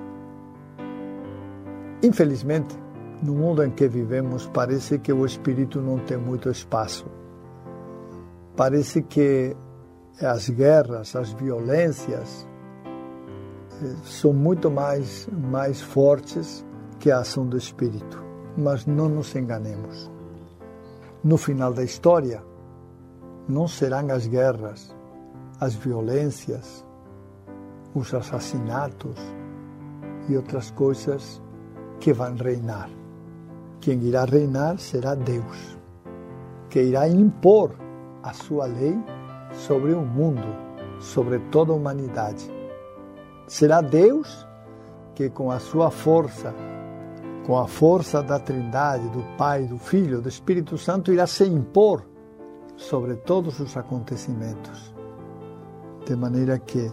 Infelizmente, 2.01 2.77
no 3.21 3.33
mundo 3.33 3.63
em 3.63 3.69
que 3.69 3.87
vivemos, 3.87 4.47
parece 4.53 4.99
que 4.99 5.13
o 5.13 5.25
espírito 5.25 5.81
não 5.81 5.99
tem 5.99 6.17
muito 6.17 6.49
espaço. 6.49 7.05
Parece 8.55 9.01
que 9.03 9.55
as 10.21 10.49
guerras, 10.49 11.15
as 11.15 11.31
violências 11.33 12.47
eh, 13.81 13.95
são 14.03 14.33
muito 14.33 14.69
mais, 14.69 15.27
mais 15.31 15.81
fortes 15.81 16.65
que 16.99 17.11
a 17.11 17.19
ação 17.19 17.45
do 17.47 17.57
espírito. 17.57 18.23
Mas 18.57 18.85
não 18.85 19.09
nos 19.09 19.35
enganemos. 19.35 20.11
No 21.23 21.37
final 21.37 21.73
da 21.73 21.83
história, 21.83 22.43
não 23.47 23.67
serão 23.67 24.11
as 24.11 24.27
guerras, 24.27 24.95
as 25.59 25.73
violências, 25.73 26.85
os 27.95 28.13
assassinatos 28.13 29.17
e 30.29 30.35
outras 30.35 30.71
coisas 30.71 31.41
que 31.99 32.13
vão 32.13 32.35
reinar. 32.35 32.89
Quem 33.79 34.01
irá 34.03 34.25
reinar 34.25 34.77
será 34.77 35.15
Deus, 35.15 35.77
que 36.69 36.81
irá 36.81 37.07
impor 37.07 37.71
a 38.21 38.33
sua 38.33 38.65
lei 38.65 38.97
sobre 39.53 39.93
o 39.93 40.01
mundo, 40.01 40.47
sobre 40.99 41.39
toda 41.51 41.71
a 41.71 41.75
humanidade. 41.75 42.49
Será 43.47 43.81
Deus 43.81 44.47
que, 45.15 45.29
com 45.29 45.51
a 45.51 45.59
sua 45.59 45.91
força, 45.91 46.53
com 47.45 47.57
a 47.57 47.67
força 47.67 48.21
da 48.23 48.39
Trindade, 48.39 49.07
do 49.09 49.23
Pai, 49.37 49.63
do 49.63 49.77
Filho, 49.77 50.21
do 50.21 50.29
Espírito 50.29 50.77
Santo, 50.77 51.11
irá 51.11 51.27
se 51.27 51.45
impor 51.45 52.03
sobre 52.75 53.15
todos 53.15 53.59
os 53.59 53.75
acontecimentos, 53.77 54.93
de 56.05 56.15
maneira 56.15 56.57
que 56.57 56.91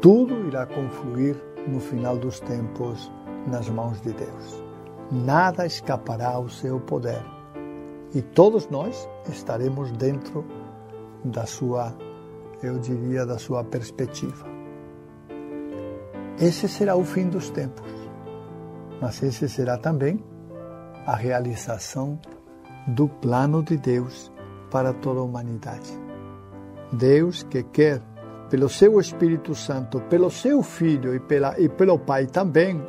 tudo 0.00 0.46
irá 0.46 0.66
confluir 0.66 1.36
no 1.66 1.80
final 1.80 2.16
dos 2.16 2.40
tempos 2.40 3.10
nas 3.46 3.68
mãos 3.68 4.00
de 4.00 4.12
Deus. 4.12 4.64
Nada 5.10 5.66
escapará 5.66 6.30
ao 6.30 6.48
seu 6.48 6.80
poder 6.80 7.22
e 8.14 8.22
todos 8.22 8.68
nós 8.68 9.08
estaremos 9.28 9.90
dentro 9.92 10.44
da 11.24 11.46
sua, 11.46 11.96
eu 12.62 12.78
diria, 12.78 13.24
da 13.24 13.38
sua 13.38 13.64
perspectiva. 13.64 14.46
Esse 16.38 16.68
será 16.68 16.96
o 16.96 17.04
fim 17.04 17.28
dos 17.28 17.48
tempos, 17.50 17.88
mas 19.00 19.22
esse 19.22 19.48
será 19.48 19.78
também 19.78 20.22
a 21.06 21.14
realização 21.14 22.18
do 22.88 23.08
plano 23.08 23.62
de 23.62 23.76
Deus 23.76 24.32
para 24.70 24.92
toda 24.92 25.20
a 25.20 25.22
humanidade. 25.22 25.90
Deus 26.92 27.42
que 27.44 27.62
quer, 27.62 28.02
pelo 28.50 28.68
seu 28.68 29.00
Espírito 29.00 29.54
Santo, 29.54 30.00
pelo 30.02 30.30
seu 30.30 30.62
Filho 30.62 31.14
e, 31.14 31.20
pela, 31.20 31.58
e 31.58 31.68
pelo 31.68 31.98
Pai 31.98 32.26
também, 32.26 32.82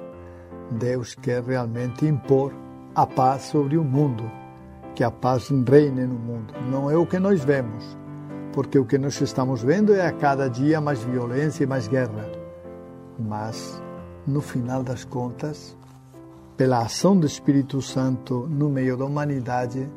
Deus 0.71 1.15
quer 1.15 1.43
realmente 1.43 2.05
impor 2.05 2.53
a 2.95 3.05
paz 3.05 3.43
sobre 3.43 3.77
o 3.77 3.83
mundo, 3.83 4.29
que 4.95 5.03
a 5.03 5.11
paz 5.11 5.49
reine 5.67 6.05
no 6.05 6.15
mundo. 6.15 6.53
Não 6.71 6.89
é 6.89 6.97
o 6.97 7.05
que 7.05 7.19
nós 7.19 7.43
vemos, 7.43 7.97
porque 8.55 8.79
o 8.79 8.85
que 8.85 8.97
nós 8.97 9.19
estamos 9.19 9.61
vendo 9.61 9.93
é 9.93 10.07
a 10.07 10.13
cada 10.13 10.49
dia 10.49 10.79
mais 10.79 11.03
violência 11.03 11.65
e 11.65 11.67
mais 11.67 11.89
guerra. 11.89 12.31
Mas, 13.19 13.81
no 14.25 14.39
final 14.39 14.81
das 14.81 15.03
contas, 15.03 15.77
pela 16.55 16.79
ação 16.79 17.19
do 17.19 17.27
Espírito 17.27 17.81
Santo 17.81 18.47
no 18.49 18.69
meio 18.69 18.95
da 18.95 19.03
humanidade, 19.03 19.89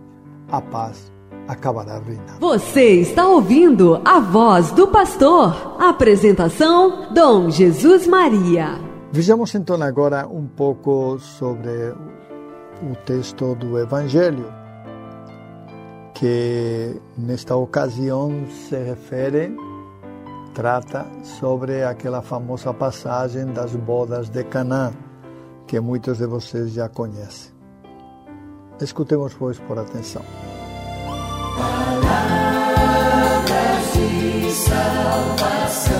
a 0.50 0.60
paz 0.60 1.12
acabará 1.46 2.00
reinando. 2.00 2.40
Você 2.40 3.00
está 3.00 3.28
ouvindo 3.28 4.02
a 4.04 4.18
voz 4.18 4.72
do 4.72 4.88
pastor. 4.88 5.76
Apresentação: 5.80 7.12
Dom 7.14 7.50
Jesus 7.50 8.08
Maria. 8.08 8.80
Vejamos 9.12 9.54
então 9.54 9.80
agora 9.80 10.26
um 10.26 10.46
pouco 10.48 11.18
sobre 11.20 11.94
o 12.82 12.94
texto 13.06 13.54
do 13.54 13.78
Evangelho, 13.78 14.52
que 16.18 17.00
nesta 17.16 17.54
ocasião 17.54 18.44
se 18.50 18.76
refere, 18.76 19.56
trata 20.52 21.06
sobre 21.22 21.84
aquela 21.84 22.20
famosa 22.20 22.74
passagem 22.74 23.46
das 23.46 23.76
bodas 23.76 24.28
de 24.28 24.42
Canaã, 24.42 24.92
que 25.66 25.78
muitos 25.78 26.18
de 26.18 26.26
vocês 26.26 26.72
já 26.72 26.88
conhecem. 26.88 27.52
Escutemos, 28.80 29.32
pois, 29.34 29.60
por 29.60 29.78
atenção. 29.78 30.22
Palavras 31.56 32.32
de 33.94 34.50
salvação. 34.50 35.98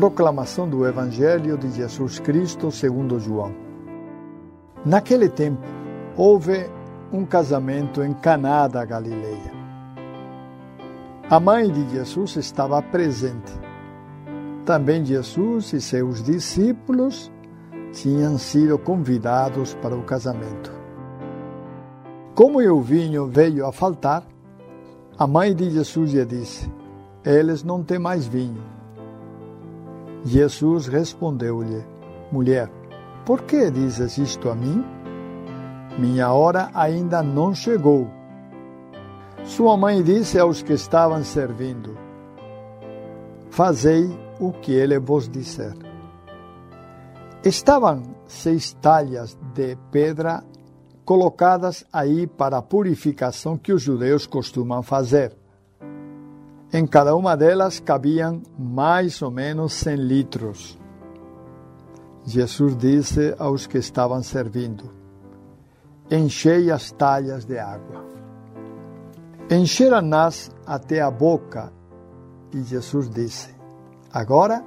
Proclamação 0.00 0.66
do 0.66 0.86
Evangelho 0.86 1.58
de 1.58 1.70
Jesus 1.72 2.18
Cristo 2.18 2.70
segundo 2.70 3.20
João. 3.20 3.54
Naquele 4.82 5.28
tempo, 5.28 5.60
houve 6.16 6.70
um 7.12 7.26
casamento 7.26 8.02
em 8.02 8.14
Caná 8.14 8.66
da 8.66 8.82
Galileia. 8.82 9.52
A 11.28 11.38
mãe 11.38 11.70
de 11.70 11.86
Jesus 11.90 12.34
estava 12.36 12.80
presente. 12.80 13.52
Também 14.64 15.04
Jesus 15.04 15.70
e 15.74 15.82
seus 15.82 16.22
discípulos 16.22 17.30
tinham 17.92 18.38
sido 18.38 18.78
convidados 18.78 19.74
para 19.82 19.94
o 19.94 20.02
casamento. 20.02 20.72
Como 22.34 22.58
o 22.58 22.80
vinho 22.80 23.26
veio 23.26 23.66
a 23.66 23.70
faltar, 23.70 24.26
a 25.18 25.26
mãe 25.26 25.54
de 25.54 25.68
Jesus 25.68 26.14
lhe 26.14 26.24
disse: 26.24 26.72
Eles 27.22 27.62
não 27.62 27.84
têm 27.84 27.98
mais 27.98 28.26
vinho. 28.26 28.79
Jesus 30.24 30.86
respondeu-lhe: 30.86 31.84
Mulher, 32.30 32.70
por 33.24 33.42
que 33.42 33.70
dizes 33.70 34.18
isto 34.18 34.50
a 34.50 34.54
mim? 34.54 34.84
Minha 35.98 36.32
hora 36.32 36.70
ainda 36.74 37.22
não 37.22 37.54
chegou. 37.54 38.08
Sua 39.44 39.76
mãe 39.76 40.02
disse 40.02 40.38
aos 40.38 40.62
que 40.62 40.72
estavam 40.72 41.24
servindo: 41.24 41.96
Fazei 43.50 44.08
o 44.38 44.52
que 44.52 44.72
ele 44.72 44.98
vos 44.98 45.28
disser. 45.28 45.74
Estavam 47.44 48.02
seis 48.26 48.72
talhas 48.74 49.36
de 49.54 49.76
pedra 49.90 50.44
colocadas 51.04 51.84
aí 51.92 52.26
para 52.26 52.58
a 52.58 52.62
purificação 52.62 53.56
que 53.56 53.72
os 53.72 53.82
judeus 53.82 54.26
costumam 54.26 54.82
fazer. 54.82 55.39
Em 56.72 56.86
cada 56.86 57.16
uma 57.16 57.36
delas 57.36 57.80
cabiam 57.80 58.40
mais 58.56 59.20
ou 59.22 59.30
menos 59.30 59.72
100 59.72 59.96
litros. 59.96 60.78
Jesus 62.24 62.76
disse 62.76 63.34
aos 63.40 63.66
que 63.66 63.78
estavam 63.78 64.22
servindo: 64.22 64.84
Enchei 66.08 66.70
as 66.70 66.92
talhas 66.92 67.44
de 67.44 67.58
água. 67.58 68.04
Encheram-nas 69.50 70.52
até 70.64 71.00
a 71.00 71.10
boca, 71.10 71.72
e 72.54 72.62
Jesus 72.62 73.10
disse: 73.10 73.52
Agora 74.12 74.62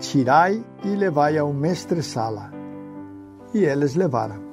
tirai 0.00 0.64
e 0.82 0.88
levai 0.96 1.38
ao 1.38 1.52
mestre-sala. 1.52 2.50
E 3.54 3.58
eles 3.58 3.94
levaram. 3.94 4.44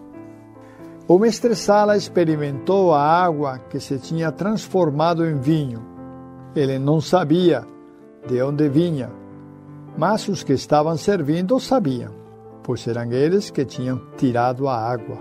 O 1.07 1.17
mestre-sala 1.17 1.97
experimentou 1.97 2.93
a 2.93 3.01
água 3.01 3.57
que 3.57 3.79
se 3.79 3.97
tinha 3.97 4.31
transformado 4.31 5.25
em 5.25 5.39
vinho 5.39 5.92
ele 6.55 6.77
não 6.77 7.01
sabia 7.01 7.65
de 8.27 8.41
onde 8.41 8.69
vinha, 8.69 9.11
mas 9.97 10.27
os 10.27 10.43
que 10.43 10.53
estavam 10.53 10.95
servindo 10.97 11.59
sabiam, 11.59 12.11
pois 12.63 12.87
eram 12.87 13.11
eles 13.11 13.49
que 13.49 13.65
tinham 13.65 14.01
tirado 14.17 14.67
a 14.67 14.77
água. 14.77 15.17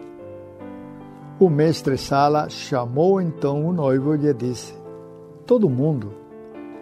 O 1.40 1.50
mestre 1.50 1.98
Sala 1.98 2.48
chamou 2.48 3.20
então 3.20 3.66
o 3.66 3.72
noivo 3.72 4.14
e 4.14 4.18
lhe 4.18 4.34
disse: 4.34 4.74
Todo 5.46 5.68
mundo 5.68 6.12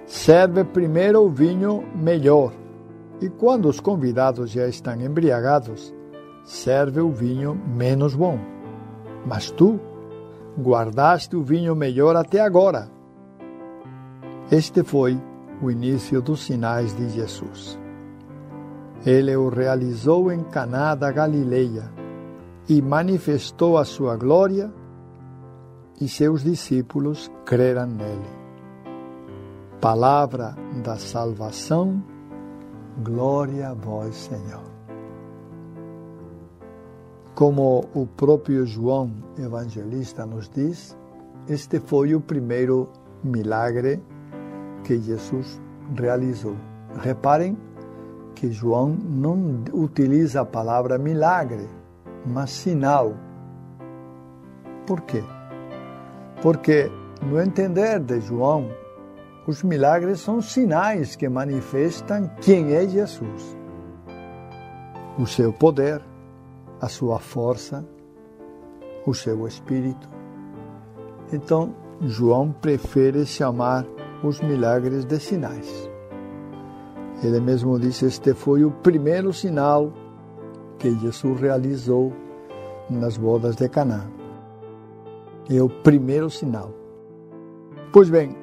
serve 0.04 0.64
primeiro 0.64 1.22
o 1.22 1.30
vinho 1.30 1.84
melhor, 1.94 2.52
e 3.20 3.28
quando 3.28 3.68
os 3.68 3.80
convidados 3.80 4.50
já 4.50 4.66
estão 4.66 5.00
embriagados, 5.00 5.94
serve 6.44 7.00
o 7.00 7.10
vinho 7.10 7.54
menos 7.54 8.14
bom. 8.14 8.38
Mas 9.24 9.50
tu 9.50 9.78
guardaste 10.58 11.36
o 11.36 11.42
vinho 11.42 11.74
melhor 11.74 12.16
até 12.16 12.40
agora. 12.40 12.99
Este 14.50 14.82
foi 14.82 15.16
o 15.62 15.70
início 15.70 16.20
dos 16.20 16.42
sinais 16.42 16.92
de 16.96 17.08
Jesus. 17.10 17.78
Ele 19.06 19.36
o 19.36 19.48
realizou 19.48 20.32
em 20.32 20.42
Caná 20.42 20.96
da 20.96 21.12
Galileia 21.12 21.88
e 22.68 22.82
manifestou 22.82 23.78
a 23.78 23.84
sua 23.84 24.16
glória, 24.16 24.72
e 26.00 26.08
seus 26.08 26.42
discípulos 26.42 27.30
creram 27.44 27.86
nele. 27.86 28.28
Palavra 29.80 30.56
da 30.82 30.96
salvação, 30.96 32.02
glória 33.04 33.68
a 33.68 33.74
vós, 33.74 34.16
Senhor. 34.16 34.68
Como 37.36 37.84
o 37.94 38.04
próprio 38.04 38.66
João 38.66 39.12
Evangelista 39.38 40.26
nos 40.26 40.48
diz, 40.48 40.98
este 41.48 41.78
foi 41.78 42.16
o 42.16 42.20
primeiro 42.20 42.88
milagre 43.22 44.02
que 44.84 45.00
Jesus 45.00 45.60
realizou. 45.94 46.56
Reparem 47.02 47.56
que 48.34 48.50
João 48.50 48.88
não 48.88 49.62
utiliza 49.72 50.40
a 50.40 50.44
palavra 50.44 50.98
milagre, 50.98 51.68
mas 52.26 52.50
sinal. 52.50 53.14
Por 54.86 55.02
quê? 55.02 55.22
Porque, 56.42 56.90
no 57.22 57.40
entender 57.40 58.00
de 58.00 58.20
João, 58.20 58.70
os 59.46 59.62
milagres 59.62 60.20
são 60.20 60.40
sinais 60.40 61.16
que 61.16 61.28
manifestam 61.28 62.30
quem 62.40 62.74
é 62.74 62.86
Jesus. 62.88 63.56
O 65.18 65.26
seu 65.26 65.52
poder, 65.52 66.00
a 66.80 66.88
sua 66.88 67.18
força, 67.18 67.84
o 69.04 69.14
seu 69.14 69.46
espírito. 69.46 70.08
Então, 71.32 71.74
João 72.00 72.52
prefere 72.52 73.26
chamar 73.26 73.84
os 74.22 74.40
milagres 74.40 75.04
de 75.04 75.18
sinais. 75.18 75.90
Ele 77.22 77.40
mesmo 77.40 77.78
disse: 77.78 78.06
Este 78.06 78.34
foi 78.34 78.64
o 78.64 78.70
primeiro 78.70 79.32
sinal 79.32 79.92
que 80.78 80.90
Jesus 80.98 81.40
realizou 81.40 82.12
nas 82.88 83.16
bodas 83.16 83.56
de 83.56 83.68
Caná. 83.68 84.06
É 85.48 85.60
o 85.60 85.68
primeiro 85.68 86.30
sinal. 86.30 86.72
Pois 87.92 88.08
bem, 88.08 88.36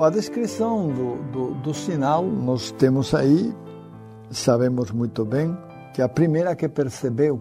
a 0.00 0.10
descrição 0.10 0.88
do, 0.88 1.16
do, 1.30 1.54
do 1.60 1.74
sinal 1.74 2.24
nós 2.24 2.70
temos 2.72 3.14
aí, 3.14 3.54
sabemos 4.30 4.90
muito 4.90 5.24
bem 5.24 5.56
que 5.94 6.02
a 6.02 6.08
primeira 6.08 6.56
que 6.56 6.68
percebeu 6.68 7.38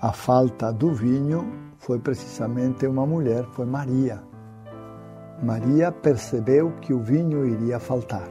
a 0.00 0.12
falta 0.12 0.72
do 0.72 0.92
vinho 0.92 1.46
foi 1.78 1.98
precisamente 1.98 2.86
uma 2.86 3.06
mulher, 3.06 3.44
foi 3.52 3.66
Maria. 3.66 4.29
Maria 5.42 5.90
percebeu 5.90 6.72
que 6.80 6.92
o 6.92 7.00
vinho 7.00 7.46
iria 7.46 7.78
faltar. 7.78 8.28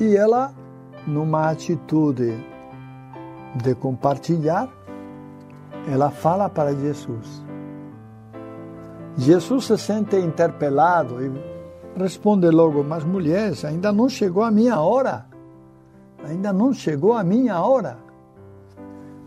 E 0.00 0.16
ela, 0.16 0.52
numa 1.06 1.50
atitude 1.50 2.32
de 3.62 3.74
compartilhar, 3.74 4.68
ela 5.86 6.10
fala 6.10 6.48
para 6.48 6.74
Jesus. 6.74 7.44
Jesus 9.16 9.66
se 9.66 9.76
sente 9.76 10.16
interpelado 10.16 11.22
e 11.22 11.30
responde 11.96 12.48
logo: 12.48 12.82
Mas 12.82 13.04
mulheres, 13.04 13.64
ainda 13.64 13.92
não 13.92 14.08
chegou 14.08 14.42
a 14.42 14.50
minha 14.50 14.80
hora. 14.80 15.26
Ainda 16.24 16.52
não 16.52 16.72
chegou 16.72 17.12
a 17.12 17.22
minha 17.22 17.60
hora. 17.60 17.98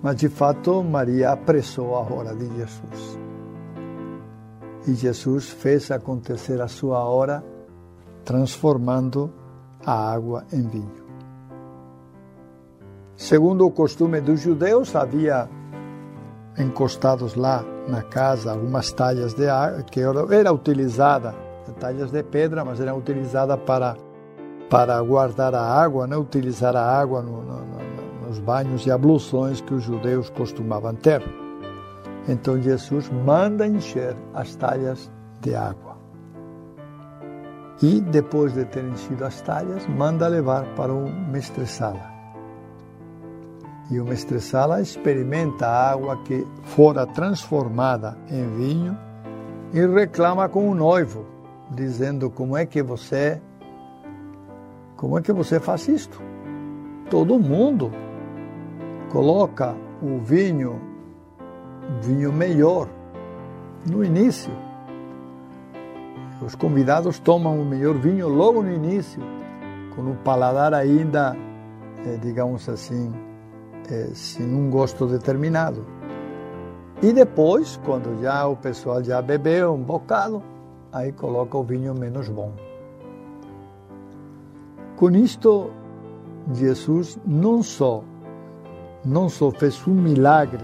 Mas 0.02 0.16
de 0.16 0.30
fato, 0.30 0.84
Maria 0.84 1.32
apressou 1.32 1.96
a 1.96 2.00
hora 2.00 2.36
de 2.36 2.46
Jesus. 2.56 3.23
E 4.88 4.94
Jesus 4.94 5.50
fez 5.50 5.90
acontecer 5.92 6.62
a 6.62 6.68
sua 6.68 7.00
hora, 7.04 7.44
transformando 8.26 9.32
a 9.86 10.12
água 10.12 10.46
em 10.52 10.62
vinho. 10.68 11.04
Segundo 13.16 13.66
o 13.66 13.72
costume 13.72 14.20
dos 14.20 14.42
judeus, 14.42 14.96
havia 14.96 15.48
encostados 16.58 17.36
lá 17.36 17.64
na 17.88 18.02
casa 18.02 18.52
algumas 18.52 18.92
talhas 18.92 19.34
de 19.34 19.48
água 19.48 19.84
que 19.84 20.02
era 20.02 20.52
utilizada, 20.52 21.34
talhas 21.80 22.12
de 22.12 22.24
pedra, 22.24 22.66
mas 22.66 22.80
era 22.80 22.94
utilizada 22.94 23.58
para 23.58 23.96
para 24.70 25.00
guardar 25.02 25.54
a 25.54 25.62
água, 25.62 26.08
né? 26.08 26.18
utilizar 26.18 26.76
a 26.76 26.82
água 26.82 27.22
no, 27.22 27.44
no, 27.44 27.60
no, 27.60 28.28
nos 28.28 28.40
banhos 28.40 28.88
e 28.88 28.92
abluções 28.92 29.62
que 29.62 29.72
os 29.72 29.84
judeus 29.84 30.32
costumavam 30.32 30.96
ter. 30.96 31.22
Então 32.28 32.62
Jesus 32.62 33.10
manda 33.10 33.68
encher 33.68 34.16
as 34.34 34.56
talhas 34.56 35.12
de 35.42 35.56
água. 35.56 35.98
E 37.82 38.00
depois 38.00 38.54
de 38.54 38.64
ter 38.66 38.84
enchido 38.84 39.26
as 39.26 39.42
talhas, 39.42 39.86
manda 39.88 40.28
levar 40.28 40.64
para 40.76 40.94
o 40.94 41.10
mestre-sala. 41.10 42.12
E 43.92 44.00
o 44.00 44.06
mestre-sala 44.06 44.80
experimenta 44.80 45.68
a 45.68 45.92
água 45.92 46.18
que 46.24 46.48
fora 46.64 47.06
transformada 47.06 48.18
em 48.30 48.48
vinho 48.56 48.98
e 49.74 49.86
reclama 49.86 50.48
com 50.48 50.70
o 50.70 50.76
noivo, 50.76 51.26
dizendo 51.72 52.30
como 52.30 52.56
é 52.56 52.66
que 52.66 52.82
você 52.82 53.42
como 54.96 55.20
é 55.20 55.22
que 55.22 55.34
você 55.34 55.60
faz 55.60 55.90
isto? 55.90 56.22
Todo 57.10 57.38
mundo 57.38 57.92
coloca 59.12 59.76
o 60.02 60.18
vinho 60.20 60.93
vinho 62.02 62.32
melhor 62.32 62.88
no 63.90 64.04
início. 64.04 64.52
Os 66.42 66.56
convidados 66.56 67.20
tomam 67.20 67.60
o 67.60 67.66
melhor 67.66 67.96
vinho 67.96 68.28
logo 68.28 68.62
no 68.62 68.72
início, 68.72 69.22
com 69.96 70.02
o 70.02 70.16
paladar 70.16 70.74
ainda, 70.74 71.36
eh, 72.06 72.18
digamos 72.22 72.68
assim, 72.68 73.14
eh, 73.90 74.10
sem 74.14 74.46
um 74.54 74.70
gosto 74.70 75.08
determinado. 75.08 75.86
E 77.02 77.14
depois, 77.14 77.80
quando 77.86 78.22
já 78.22 78.46
o 78.48 78.56
pessoal 78.56 79.04
já 79.04 79.22
bebeu 79.22 79.74
um 79.74 79.84
bocado, 79.84 80.42
aí 80.92 81.12
coloca 81.12 81.58
o 81.58 81.64
vinho 81.64 81.94
menos 81.94 82.30
bom. 82.30 82.52
Com 84.96 85.12
isto, 85.12 85.72
Jesus 86.54 87.18
não 87.26 87.64
só 87.64 88.04
não 89.06 89.28
só 89.28 89.52
fez 89.52 89.86
um 89.86 89.94
milagre 89.94 90.64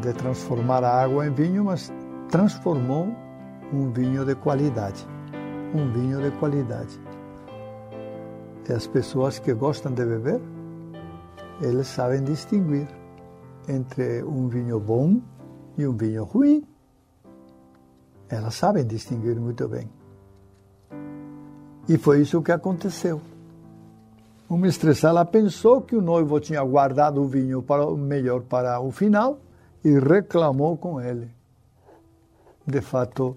de 0.00 0.12
transformar 0.12 0.84
a 0.84 1.02
água 1.02 1.26
em 1.26 1.32
vinho, 1.32 1.64
mas 1.64 1.92
transformou 2.28 3.08
um 3.72 3.90
vinho 3.90 4.24
de 4.24 4.34
qualidade. 4.34 5.06
Um 5.74 5.90
vinho 5.92 6.20
de 6.20 6.30
qualidade. 6.38 7.00
E 8.68 8.72
as 8.72 8.86
pessoas 8.86 9.40
que 9.40 9.52
gostam 9.52 9.92
de 9.92 10.04
beber, 10.04 10.40
eles 11.60 11.88
sabem 11.88 12.22
distinguir 12.22 12.86
entre 13.68 14.22
um 14.22 14.48
vinho 14.48 14.78
bom 14.78 15.20
e 15.76 15.86
um 15.86 15.96
vinho 15.96 16.22
ruim. 16.22 16.64
Elas 18.28 18.54
sabem 18.54 18.86
distinguir 18.86 19.40
muito 19.40 19.68
bem. 19.68 19.90
E 21.88 21.98
foi 21.98 22.20
isso 22.20 22.40
que 22.42 22.52
aconteceu. 22.52 23.20
Uma 24.48 24.68
estressada 24.68 25.24
pensou 25.24 25.80
que 25.80 25.96
o 25.96 26.00
noivo 26.00 26.38
tinha 26.38 26.62
guardado 26.62 27.20
o 27.20 27.26
vinho 27.26 27.62
para 27.62 27.90
melhor 27.96 28.42
para 28.42 28.80
o 28.80 28.92
final 28.92 29.40
e 29.84 29.98
reclamou 29.98 30.76
com 30.76 31.00
ele. 31.00 31.30
De 32.66 32.80
fato, 32.80 33.36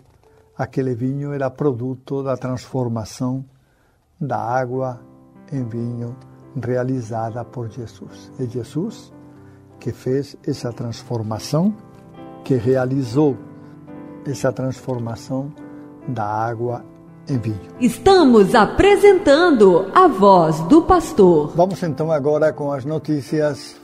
aquele 0.58 0.93
vinho 0.93 1.34
era 1.34 1.49
produto 1.49 2.21
da 2.23 2.36
transformação 2.38 3.45
da 4.19 4.38
água 4.38 5.01
em 5.51 5.63
vinho 5.63 6.15
realizada 6.62 7.43
por 7.43 7.69
Jesus. 7.69 8.32
É 8.39 8.45
Jesus 8.45 9.12
que 9.79 9.91
fez 9.91 10.38
essa 10.47 10.71
transformação, 10.71 11.75
que 12.43 12.56
realizou 12.56 13.38
essa 14.25 14.51
transformação 14.51 15.51
da 16.08 16.23
água 16.23 16.86
em 17.27 17.38
vinho. 17.38 17.60
Estamos 17.79 18.56
apresentando 18.56 19.91
a 19.93 20.08
voz 20.08 20.62
do 20.62 20.84
pastor. 20.84 21.51
Vamos 21.56 21.82
então 21.84 22.12
agora 22.12 22.53
com 22.53 22.71
as 22.71 22.86
notícias, 22.86 23.75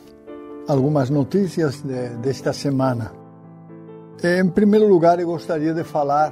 algumas 0.70 1.10
notícias 1.10 1.82
de, 1.82 2.10
desta 2.18 2.54
semana. 2.54 3.12
Em 4.24 4.48
primeiro 4.48 4.88
lugar, 4.88 5.20
eu 5.20 5.26
gostaria 5.26 5.74
de 5.74 5.84
falar 5.84 6.32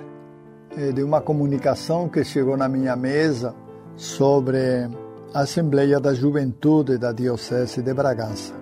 eh, 0.77 0.91
de 0.91 1.01
uma 1.01 1.21
comunicação 1.21 2.07
que 2.07 2.23
chegou 2.23 2.55
na 2.55 2.69
minha 2.69 2.95
mesa 2.95 3.55
sobre 3.95 4.87
a 5.33 5.39
Assembleia 5.39 5.99
da 5.99 6.13
Juventude 6.13 6.99
da 6.99 7.11
Diocese 7.11 7.81
de 7.81 7.93
Bragança. 7.93 8.53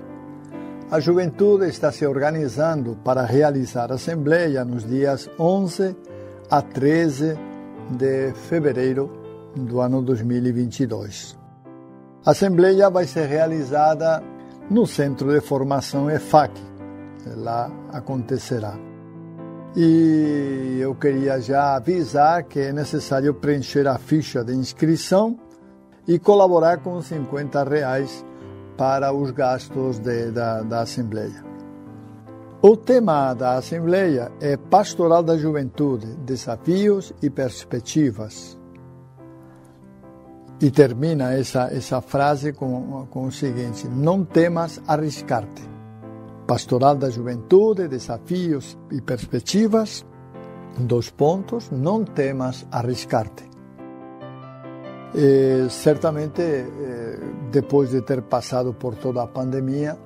A 0.89 0.99
juventude 0.99 1.67
está 1.67 1.91
se 1.91 2.05
organizando 2.05 2.95
para 3.03 3.23
realizar 3.23 3.91
a 3.91 3.95
Assembleia 3.95 4.63
nos 4.63 4.85
dias 4.85 5.29
11 5.37 5.93
a 6.49 6.61
13 6.61 7.37
de 7.89 8.31
fevereiro 8.33 9.11
do 9.55 9.81
ano 9.81 10.01
2022. 10.01 11.37
A 12.25 12.31
Assembleia 12.31 12.89
vai 12.89 13.05
ser 13.05 13.27
realizada 13.27 14.23
no 14.69 14.85
Centro 14.85 15.31
de 15.31 15.41
Formação 15.41 16.09
EFAC. 16.09 16.59
Lá 17.37 17.71
acontecerá. 17.91 18.77
E 19.75 20.77
eu 20.79 20.95
queria 20.95 21.39
já 21.39 21.75
avisar 21.75 22.43
que 22.43 22.59
é 22.59 22.71
necessário 22.71 23.33
preencher 23.33 23.87
a 23.87 23.97
ficha 23.97 24.43
de 24.43 24.53
inscrição 24.53 25.37
e 26.07 26.17
colaborar 26.17 26.77
com 26.77 27.01
50 27.01 27.63
reais 27.63 28.23
para 28.77 29.11
os 29.13 29.31
gastos 29.31 29.99
de, 29.99 30.31
da, 30.31 30.61
da 30.61 30.81
Assembleia. 30.81 31.43
O 32.61 32.75
tema 32.75 33.33
da 33.33 33.57
Assembleia 33.57 34.31
é 34.39 34.57
Pastoral 34.57 35.21
da 35.21 35.37
Juventude, 35.37 36.07
Desafios 36.25 37.13
e 37.21 37.29
Perspectivas. 37.29 38.54
E 40.61 40.71
termina 40.71 41.33
essa, 41.33 41.67
essa 41.71 41.99
frase 42.01 42.53
com, 42.53 43.07
com 43.09 43.25
o 43.25 43.31
seguinte: 43.31 43.87
Não 43.87 44.23
temas 44.23 44.81
arriscar-te. 44.87 45.63
Pastoral 46.47 46.95
da 46.95 47.09
Juventude, 47.09 47.87
Desafios 47.87 48.77
e 48.91 49.01
Perspectivas. 49.01 50.05
Dois 50.79 51.09
pontos: 51.09 51.69
Não 51.71 52.05
temas 52.05 52.65
arriscar-te. 52.71 53.43
E, 55.13 55.69
certamente, 55.69 56.41
eh, 56.41 57.19
depois 57.51 57.89
de 57.89 58.01
ter 58.01 58.21
passado 58.21 58.73
por 58.73 58.95
toda 58.95 59.23
a 59.23 59.27
pandemia, 59.27 59.97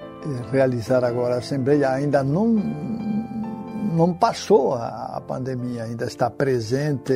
eh, 0.00 0.50
realizar 0.50 1.04
agora 1.04 1.36
a 1.36 1.38
Assembleia 1.38 1.90
ainda 1.90 2.22
não, 2.22 2.48
não 2.48 4.12
passou 4.12 4.74
a, 4.74 5.09
pandemia, 5.20 5.84
ainda 5.84 6.06
está 6.06 6.30
presente, 6.30 7.12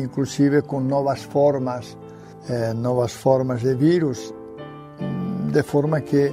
inclusive 0.00 0.62
com 0.62 0.80
novas 0.80 1.22
formas, 1.22 1.96
eh, 2.48 2.72
novas 2.72 3.12
formas 3.12 3.60
de 3.60 3.74
vírus, 3.74 4.34
de 5.52 5.62
forma 5.62 6.00
que 6.00 6.32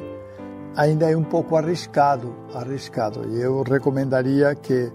ainda 0.75 1.09
é 1.09 1.15
um 1.15 1.23
pouco 1.23 1.55
arriscado, 1.55 2.35
arriscado. 2.53 3.27
E 3.29 3.41
eu 3.41 3.63
recomendaria 3.63 4.55
que 4.55 4.91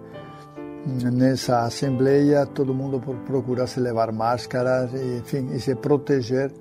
nessa 0.86 1.60
assembleia 1.64 2.46
todo 2.46 2.74
mundo 2.74 3.00
procura 3.26 3.66
se 3.66 3.80
levar 3.80 4.12
máscaras, 4.12 4.92
enfim, 4.94 5.48
e 5.52 5.60
se 5.60 5.74
proteger, 5.74 6.52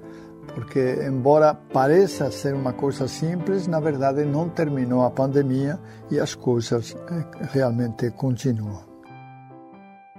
porque 0.54 1.00
embora 1.08 1.54
pareça 1.54 2.32
ser 2.32 2.54
uma 2.54 2.74
coisa 2.74 3.08
simples, 3.08 3.68
na 3.68 3.80
verdade 3.80 4.26
não 4.26 4.50
terminou 4.50 5.04
a 5.04 5.12
pandemia 5.12 5.80
e 6.12 6.20
as 6.20 6.36
coisas 6.36 6.96
eh, 7.10 7.48
realmente 7.52 8.12
continuam. 8.12 8.93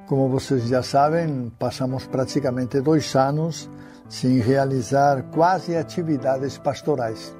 Como 0.06 0.28
vocês 0.28 0.64
já 0.68 0.82
sabem, 0.82 1.50
passamos 1.58 2.06
praticamente 2.06 2.78
dois 2.82 3.16
anos 3.16 3.70
sem 4.06 4.38
realizar 4.38 5.22
quase 5.30 5.74
atividades 5.76 6.58
pastorais. 6.58 7.34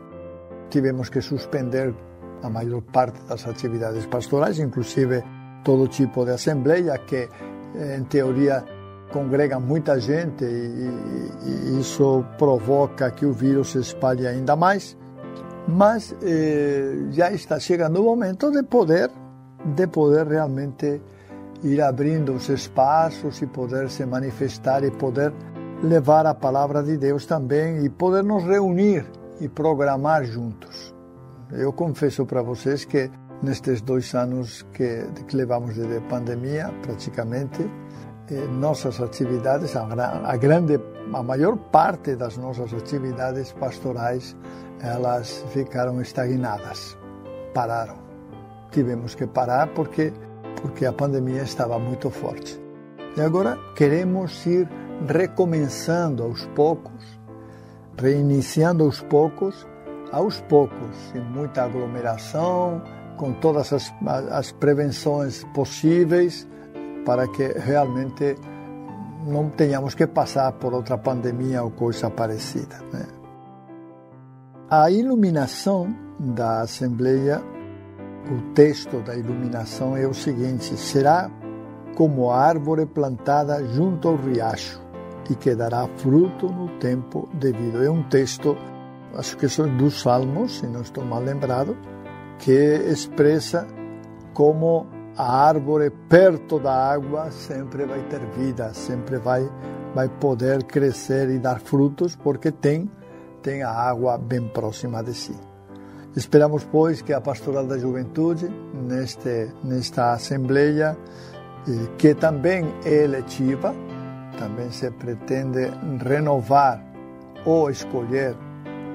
Tivemos 0.71 1.11
que 1.11 1.21
suspender 1.21 1.95
a 2.43 2.49
maior 2.49 2.81
parte 2.81 3.21
das 3.29 3.47
atividades 3.47 4.07
pastorais, 4.07 4.59
inclusive 4.59 5.23
todo 5.63 5.89
tipo 5.89 6.25
de 6.25 6.33
assembleia 6.33 6.97
que, 6.99 7.29
eh, 7.77 7.97
em 7.99 8.05
teoria, 8.05 8.65
congrega 9.13 9.61
muita 9.61 10.01
gente 10.01 10.45
e, 10.45 10.91
e, 11.47 11.81
isso 11.81 12.25
provoca 12.39 13.11
que 13.11 13.27
o 13.27 13.33
vírus 13.33 13.73
se 13.73 13.79
espalhe 13.79 14.27
ainda 14.27 14.57
mais. 14.57 14.97
Mas 15.69 16.17
eh, 16.23 17.09
já 17.11 17.31
está 17.31 17.61
chegando 17.61 18.01
o 18.01 18.05
momento 18.05 18.51
de 18.51 18.63
poder, 18.63 19.11
de 19.65 19.87
poder 19.87 20.27
realmente 20.27 21.01
ir 21.65 21.81
abrindo 21.81 22.35
os 22.35 22.49
espaços 22.49 23.41
e 23.41 23.47
poder 23.47 23.91
se 23.91 24.05
manifestar 24.05 24.85
e 24.85 24.91
poder 24.91 25.33
levar 25.83 26.27
a 26.27 26.35
palavra 26.35 26.83
de 26.83 26.97
Deus 26.97 27.27
também 27.27 27.85
e 27.85 27.89
poder 27.89 28.23
nos 28.23 28.45
reunir 28.45 29.05
e 29.41 29.49
programar 29.49 30.25
juntos. 30.25 30.95
Eu 31.51 31.73
confesso 31.73 32.27
para 32.27 32.43
vocês 32.43 32.85
que 32.85 33.11
nestes 33.43 33.81
dois 33.81 34.15
anos 34.15 34.63
que, 34.73 35.05
que 35.27 35.37
levamos 35.37 35.75
de 35.75 36.01
pandemia, 36.09 36.71
praticamente, 36.83 37.69
eh, 38.31 38.47
nossas 38.47 39.01
atividades, 39.01 39.77
a, 39.77 39.85
a, 40.25 40.37
grande, 40.37 40.81
a 41.13 41.23
maior 41.23 41.57
parte 41.57 42.17
das 42.17 42.37
nossas 42.37 42.73
atividades 42.73 43.53
pastorais, 43.53 44.37
elas 44.81 45.45
ficaram 45.51 46.01
estagnadas, 46.01 46.97
pararam. 47.53 47.97
Tivemos 48.71 49.15
que 49.15 49.27
parar 49.27 49.69
porque 49.75 50.13
porque 50.61 50.87
a 50.87 50.93
pandemia 50.93 51.43
estava 51.43 51.79
muito 51.79 52.11
forte. 52.11 52.61
E 53.17 53.21
agora 53.21 53.59
queremos 53.77 54.45
ir 54.47 54.69
recomeçando 55.07 56.23
aos 56.23 56.47
poucos, 56.47 57.21
reiniciando 57.97 58.85
aos 58.85 59.01
poucos, 59.01 59.67
aos 60.11 60.41
poucos, 60.43 60.97
sem 61.13 61.21
muita 61.21 61.65
aglomeração, 61.65 62.83
com 63.17 63.33
todas 63.33 63.73
as, 63.73 63.93
as 64.31 64.53
prevenções 64.53 65.45
possíveis 65.55 66.47
para 67.05 67.29
que 67.29 67.47
realmente 67.47 68.37
não 69.27 69.49
tenhamos 69.51 69.95
que 69.95 70.07
passar 70.07 70.53
por 70.53 70.75
outra 70.75 70.99
pandemia 70.99 71.63
ou 71.63 71.71
coisa 71.71 72.11
parecida. 72.11 72.81
Né? 72.93 73.07
A 74.71 74.91
iluminação 74.91 75.95
da 76.19 76.63
Assembleia, 76.63 77.43
o 78.31 78.53
texto 78.55 79.01
da 79.01 79.17
iluminação 79.17 79.97
é 79.97 80.07
o 80.07 80.15
seguinte: 80.15 80.77
será 80.77 81.31
como 81.95 82.31
a 82.31 82.39
árvore 82.39 82.87
plantada 82.87 83.65
junto 83.65 84.09
ao 84.09 84.17
riacho 84.17 84.83
e 85.31 85.35
que 85.35 85.55
dará 85.55 85.89
fruto 85.97 86.49
no 86.49 86.69
tempo 86.79 87.29
devido. 87.35 87.83
É 87.83 87.91
um 87.91 88.03
texto, 88.03 88.57
acho 89.15 89.37
que 89.37 89.49
são 89.49 89.75
dos 89.77 90.01
Salmos, 90.01 90.59
se 90.59 90.67
não 90.67 90.83
estou 90.83 91.05
mal 91.05 91.21
lembrado, 91.21 91.77
que 92.39 92.53
expressa 92.53 93.67
como 94.33 94.87
a 95.17 95.47
árvore 95.47 95.91
perto 96.09 96.59
da 96.59 96.75
água 96.75 97.31
sempre 97.31 97.87
vai 97.87 98.01
ter 98.03 98.21
vida, 98.37 98.75
sempre 98.75 99.19
vai 99.19 99.49
vai 99.95 100.09
poder 100.09 100.65
crescer 100.65 101.31
e 101.31 101.39
dar 101.39 101.61
frutos 101.61 102.17
porque 102.17 102.51
tem 102.51 102.91
tem 103.41 103.63
a 103.63 103.71
água 103.71 104.19
bem 104.19 104.49
próxima 104.49 105.03
de 105.05 105.15
si. 105.15 105.54
Esperamos 106.17 106.65
pois 106.65 107.03
que 107.03 107.13
a 107.13 107.21
Pastoral 107.21 107.67
da 107.67 107.79
Juventude 107.79 108.49
neste 108.89 109.49
nesta 109.65 110.13
assembleia 110.13 110.97
eh, 111.67 111.89
que 111.99 112.15
também 112.15 112.65
é 112.85 113.05
eletiva, 113.05 113.75
também 114.39 114.71
se 114.71 114.91
pretende 114.93 115.71
renovar 116.05 116.83
ou 117.45 117.71
escolher 117.71 118.37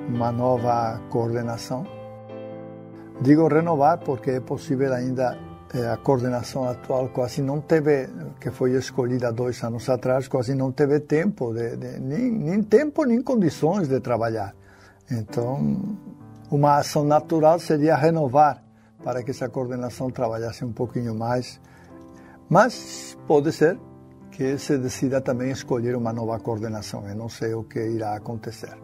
uma 0.07 0.31
nova 0.31 0.99
coordenação 1.09 1.99
Digo 3.21 3.49
renovar 3.49 3.99
porque 3.99 4.31
é 4.31 4.39
possível 4.39 4.93
ainda 4.93 5.37
eh, 5.73 5.89
a 5.89 5.97
coordenação 5.97 6.63
atual 6.63 7.09
quase 7.09 7.41
não 7.41 7.59
teve, 7.59 8.07
que 8.39 8.49
foi 8.49 8.71
escolhida 8.71 9.33
dois 9.33 9.61
anos 9.61 9.89
atrás, 9.89 10.29
quase 10.29 10.55
não 10.55 10.71
teve 10.71 11.01
tempo, 11.01 11.53
de, 11.53 11.75
de, 11.75 11.99
nem, 11.99 12.31
nem 12.31 12.63
tempo 12.63 13.03
nem 13.03 13.21
condições 13.21 13.89
de 13.89 13.99
trabalhar. 13.99 14.55
Então, 15.11 15.97
uma 16.51 16.77
ação 16.77 17.03
natural 17.03 17.59
seria 17.59 17.95
renovar 17.95 18.63
para 19.03 19.23
que 19.23 19.31
essa 19.31 19.47
coordenação 19.47 20.09
trabalhasse 20.09 20.65
um 20.65 20.71
pouquinho 20.71 21.15
mais. 21.15 21.59
Mas 22.49 23.17
pode 23.27 23.51
ser 23.51 23.79
que 24.31 24.57
se 24.57 24.77
decida 24.77 25.21
também 25.21 25.51
escolher 25.51 25.95
uma 25.95 26.11
nova 26.11 26.39
coordenação. 26.39 27.07
Eu 27.07 27.15
não 27.15 27.29
sei 27.29 27.53
o 27.53 27.63
que 27.63 27.79
irá 27.79 28.15
acontecer. 28.15 28.75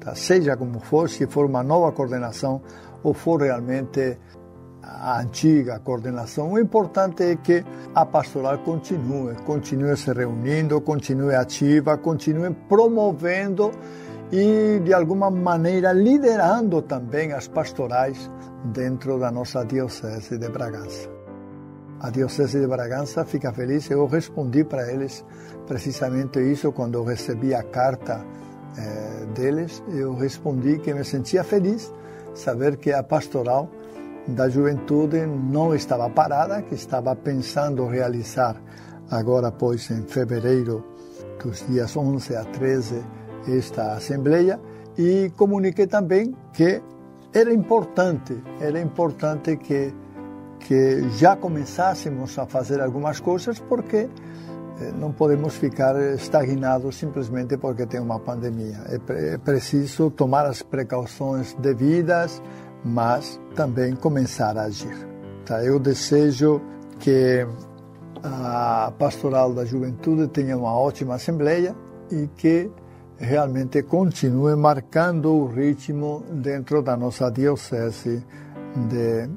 Tá? 0.00 0.14
Seja 0.14 0.56
como 0.56 0.80
for, 0.80 1.08
se 1.08 1.26
for 1.26 1.46
uma 1.46 1.62
nova 1.62 1.92
coordenação 1.92 2.62
ou 3.02 3.12
for 3.12 3.42
realmente 3.42 4.18
a 4.82 5.20
antiga 5.20 5.78
coordenação. 5.80 6.52
O 6.52 6.58
importante 6.58 7.22
é 7.22 7.36
que 7.36 7.64
a 7.94 8.06
pastoral 8.06 8.58
continue, 8.58 9.34
continue 9.44 9.96
se 9.96 10.12
reunindo, 10.12 10.80
continue 10.80 11.34
ativa, 11.34 11.98
continue 11.98 12.54
promovendo 12.68 13.70
e, 14.32 14.80
de 14.80 14.92
alguma 14.94 15.30
maneira, 15.30 15.92
liderando 15.92 16.82
também 16.82 17.32
as 17.32 17.48
pastorais 17.48 18.30
dentro 18.64 19.18
da 19.18 19.30
nossa 19.30 19.64
Diocese 19.64 20.38
de 20.38 20.48
Bragança. 20.48 21.08
A 22.00 22.10
Diocese 22.10 22.60
de 22.60 22.66
Bragança 22.66 23.24
fica 23.24 23.52
feliz. 23.52 23.90
Eu 23.90 24.06
respondi 24.06 24.64
para 24.64 24.90
eles 24.90 25.24
precisamente 25.66 26.40
isso 26.40 26.72
quando 26.72 26.94
eu 26.94 27.04
recebi 27.04 27.54
a 27.54 27.62
carta 27.62 28.24
eh, 28.78 29.26
deles. 29.34 29.82
Eu 29.88 30.14
respondi 30.14 30.78
que 30.78 30.94
me 30.94 31.04
sentia 31.04 31.44
feliz 31.44 31.92
saber 32.34 32.76
que 32.76 32.92
a 32.92 33.02
pastoral 33.02 33.68
da 34.26 34.48
juventude 34.48 35.26
não 35.26 35.74
estava 35.74 36.08
parada, 36.08 36.62
que 36.62 36.74
estava 36.74 37.14
pensando 37.16 37.86
realizar 37.86 38.56
agora, 39.10 39.50
pois, 39.50 39.90
em 39.90 40.02
fevereiro, 40.02 40.84
dos 41.42 41.66
dias 41.66 41.96
11 41.96 42.36
a 42.36 42.44
13, 42.44 43.02
esta 43.48 43.94
assembleia 43.94 44.60
e 44.96 45.30
comuniquei 45.36 45.86
também 45.86 46.34
que 46.52 46.82
era 47.32 47.52
importante, 47.52 48.42
era 48.60 48.80
importante 48.80 49.56
que 49.56 49.94
que 50.60 51.08
já 51.16 51.34
começássemos 51.34 52.38
a 52.38 52.46
fazer 52.46 52.80
algumas 52.80 53.18
coisas 53.18 53.58
porque 53.58 54.08
eh, 54.80 54.92
não 54.98 55.12
podemos 55.12 55.54
ficar 55.56 55.96
estagnados 56.14 56.96
simplesmente 56.96 57.56
porque 57.56 57.86
tem 57.86 58.00
uma 58.00 58.20
pandemia. 58.20 58.78
É, 59.08 59.38
preciso 59.38 60.10
tomar 60.10 60.46
as 60.46 60.62
precauções 60.62 61.54
devidas, 61.54 62.42
mas 62.84 63.40
também 63.54 63.96
começar 63.96 64.56
a 64.56 64.62
agir. 64.64 64.96
Tá? 65.44 65.64
Eu 65.64 65.78
desejo 65.78 66.60
que 66.98 67.46
a 68.22 68.92
Pastoral 68.98 69.54
da 69.54 69.64
Juventude 69.64 70.28
tenha 70.28 70.56
uma 70.56 70.74
ótima 70.74 71.14
assembleia 71.14 71.74
e 72.10 72.26
que 72.36 72.70
realmente 73.20 73.82
continue 73.82 74.56
marcando 74.56 75.30
o 75.30 75.46
ritmo 75.46 76.24
dentro 76.32 76.82
da 76.82 76.96
nossa 76.96 77.30
diocese 77.30 78.24
de, 78.88 79.28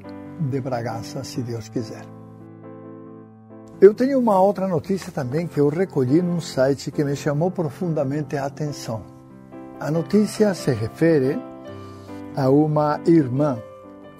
de 0.48 0.60
Bragança, 0.60 1.22
se 1.22 1.42
Deus 1.42 1.68
quiser. 1.68 2.04
Eu 3.80 3.92
tenho 3.92 4.18
uma 4.18 4.40
outra 4.40 4.66
notícia 4.66 5.12
também 5.12 5.46
que 5.46 5.60
eu 5.60 5.68
recolhi 5.68 6.22
num 6.22 6.40
site 6.40 6.90
que 6.90 7.04
me 7.04 7.14
chamou 7.14 7.50
profundamente 7.50 8.36
a 8.36 8.46
atenção. 8.46 9.02
A 9.78 9.90
notícia 9.90 10.54
se 10.54 10.72
refere 10.72 11.38
a 12.34 12.48
uma 12.48 12.98
irmã, 13.06 13.58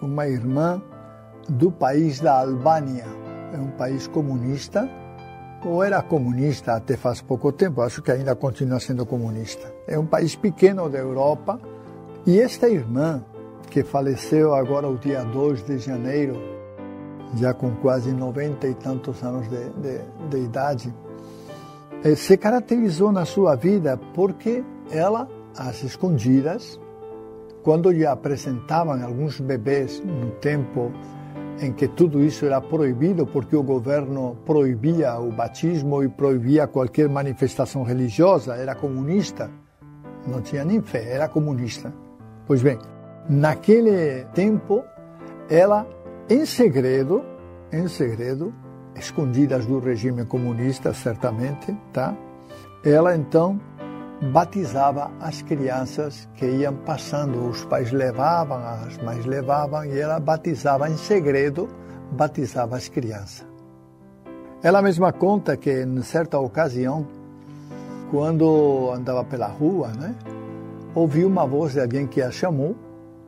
uma 0.03 0.29
irmã 0.29 0.83
do 1.49 1.71
país 1.71 2.21
da 2.21 2.41
Albânia. 2.41 3.07
É 3.55 3.57
um 3.57 3.71
país 3.71 4.07
comunista, 4.09 4.87
ou 5.65 5.83
era 5.83 6.03
comunista 6.03 6.75
até 6.75 6.97
faz 6.97 7.21
pouco 7.21 7.51
tempo, 7.53 7.81
acho 7.81 8.03
que 8.03 8.11
ainda 8.11 8.35
continua 8.35 8.79
sendo 8.81 9.07
comunista. 9.07 9.73
É 9.87 9.99
um 9.99 10.07
país 10.07 10.37
pequeno 10.37 10.89
da 10.89 10.99
Europa. 10.99 11.59
E 12.27 12.41
esta 12.41 12.69
irmã, 12.69 13.23
que 13.71 13.83
faleceu 13.83 14.55
agora 14.55 14.89
o 14.89 14.97
dia 14.97 15.23
2 15.25 15.65
de 15.65 15.79
janeiro, 15.79 16.37
já 17.37 17.53
com 17.53 17.75
quase 17.77 18.13
90 18.13 18.67
e 18.67 18.75
tantos 18.75 19.23
anos 19.23 19.49
de, 19.49 19.69
de, 19.71 20.01
de 20.31 20.39
idade, 20.39 20.95
eh, 22.05 22.15
se 22.15 22.37
caracterizou 22.37 23.11
na 23.11 23.25
sua 23.25 23.57
vida 23.57 23.99
porque 24.15 24.63
ela, 24.91 25.29
às 25.57 25.83
escondidas, 25.83 26.79
quando 27.63 27.91
lhe 27.91 28.07
apresentavam 28.07 29.03
alguns 29.03 29.41
bebês 29.41 30.03
no 30.05 30.31
tempo 30.33 30.93
em 31.61 31.73
que 31.73 31.87
tudo 31.87 32.23
isso 32.23 32.45
era 32.45 32.61
proibido, 32.61 33.27
porque 33.27 33.57
o 33.57 33.63
governo 33.63 34.37
proibia 34.45 35.19
o 35.19 35.31
batismo 35.31 36.03
e 36.03 36.09
proibia 36.09 36.67
qualquer 36.67 37.09
manifestação 37.09 37.83
religiosa, 37.83 38.55
era 38.57 38.75
comunista, 38.75 39.51
não 40.27 40.41
tinha 40.41 40.65
nem 40.65 40.81
fé, 40.81 41.13
era 41.13 41.29
comunista. 41.29 41.93
Pois 42.47 42.63
bem, 42.63 42.79
naquele 43.29 44.25
tempo, 44.35 44.83
ela, 45.49 45.87
em 46.29 46.45
segredo, 46.45 47.25
em 47.73 47.89
segredo, 47.89 48.53
escondidas 48.97 49.67
do 49.67 49.79
regime 49.79 50.25
comunista, 50.25 50.93
certamente, 50.93 51.77
tá? 51.93 52.17
Ela 52.85 53.17
então 53.17 53.61
batizava 54.33 55.11
as 55.21 55.43
crianças 55.43 56.29
que 56.35 56.47
iam 56.47 56.75
passando. 56.77 57.49
Os 57.49 57.65
pais 57.65 57.93
levavam, 57.93 58.57
as 58.57 58.97
mães 58.99 59.25
levavam 59.27 59.85
e 59.85 59.99
ela 59.99 60.19
batizava 60.19 60.89
em 60.89 60.97
segredo, 60.97 61.69
batizava 62.13 62.77
as 62.77 62.89
crianças. 62.89 63.47
Ela 64.63 64.81
mesma 64.81 65.13
conta 65.13 65.57
que 65.57 65.83
em 65.83 66.03
certa 66.03 66.39
ocasião, 66.39 67.07
quando 68.11 68.91
andava 68.95 69.25
pela 69.25 69.47
rua, 69.47 69.89
né, 69.89 70.15
ouviu 70.95 71.29
uma 71.29 71.47
voz 71.47 71.75
de 71.75 71.81
alguém 71.81 72.07
que 72.07 72.23
a 72.23 72.31
chamou 72.31 72.75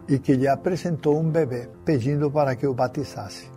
e 0.09 0.19
que 0.19 0.35
lhe 0.35 0.49
apresentou 0.49 1.19
um 1.19 1.29
bebê, 1.29 1.69
pedindo 1.85 2.31
para 2.31 2.57
que 2.57 2.67
o 2.67 2.73
batizasse. 2.73 3.51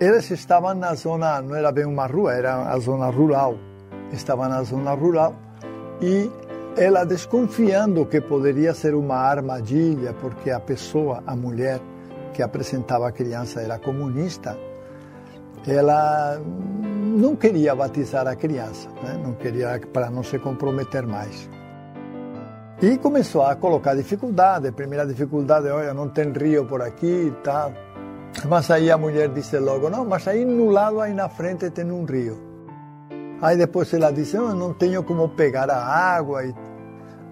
Eles 0.00 0.28
estavam 0.30 0.74
na 0.74 0.94
zona, 0.94 1.40
não 1.40 1.54
era 1.54 1.70
bem 1.70 1.84
uma 1.84 2.06
rua, 2.06 2.32
era 2.32 2.68
a 2.68 2.78
zona 2.80 3.06
rural. 3.10 3.56
Estavam 4.12 4.48
na 4.48 4.62
zona 4.64 4.92
rural 4.92 5.36
e 6.00 6.30
ela 6.76 7.04
desconfiando 7.04 8.04
que 8.06 8.20
poderia 8.20 8.74
ser 8.74 8.94
uma 8.94 9.16
armadilha, 9.16 10.14
porque 10.20 10.50
a 10.50 10.60
pessoa, 10.60 11.22
a 11.26 11.36
mulher 11.36 11.80
que 12.32 12.42
apresentava 12.42 13.08
a 13.08 13.12
criança 13.12 13.60
era 13.60 13.78
comunista, 13.78 14.58
ela 15.66 16.40
não 17.16 17.36
queria 17.36 17.74
batizar 17.74 18.26
a 18.26 18.34
criança, 18.34 18.88
né? 19.02 19.20
não 19.22 19.34
queria 19.34 19.80
para 19.92 20.10
não 20.10 20.22
se 20.22 20.38
comprometer 20.38 21.06
mais. 21.06 21.48
E 22.82 22.98
começou 22.98 23.42
a 23.42 23.54
colocar 23.54 23.94
dificuldade. 23.94 24.70
Primeira 24.72 25.06
dificuldade, 25.06 25.68
olha, 25.68 25.94
não 25.94 26.08
tem 26.08 26.32
rio 26.32 26.66
por 26.66 26.82
aqui 26.82 27.28
e 27.28 27.30
tal. 27.42 27.72
Mas 28.48 28.70
aí 28.70 28.90
a 28.90 28.98
mulher 28.98 29.28
disse 29.28 29.58
logo, 29.58 29.88
não, 29.88 30.04
mas 30.04 30.26
aí 30.26 30.44
no 30.44 30.68
lado, 30.68 31.00
aí 31.00 31.14
na 31.14 31.28
frente 31.28 31.70
tem 31.70 31.90
um 31.90 32.04
rio. 32.04 32.53
Aí 33.44 33.58
depois 33.58 33.92
ela 33.92 34.10
disse, 34.10 34.36
eu 34.38 34.54
não 34.54 34.72
tenho 34.72 35.02
como 35.02 35.28
pegar 35.28 35.68
a 35.68 35.76
água. 35.76 36.46
E... 36.46 36.54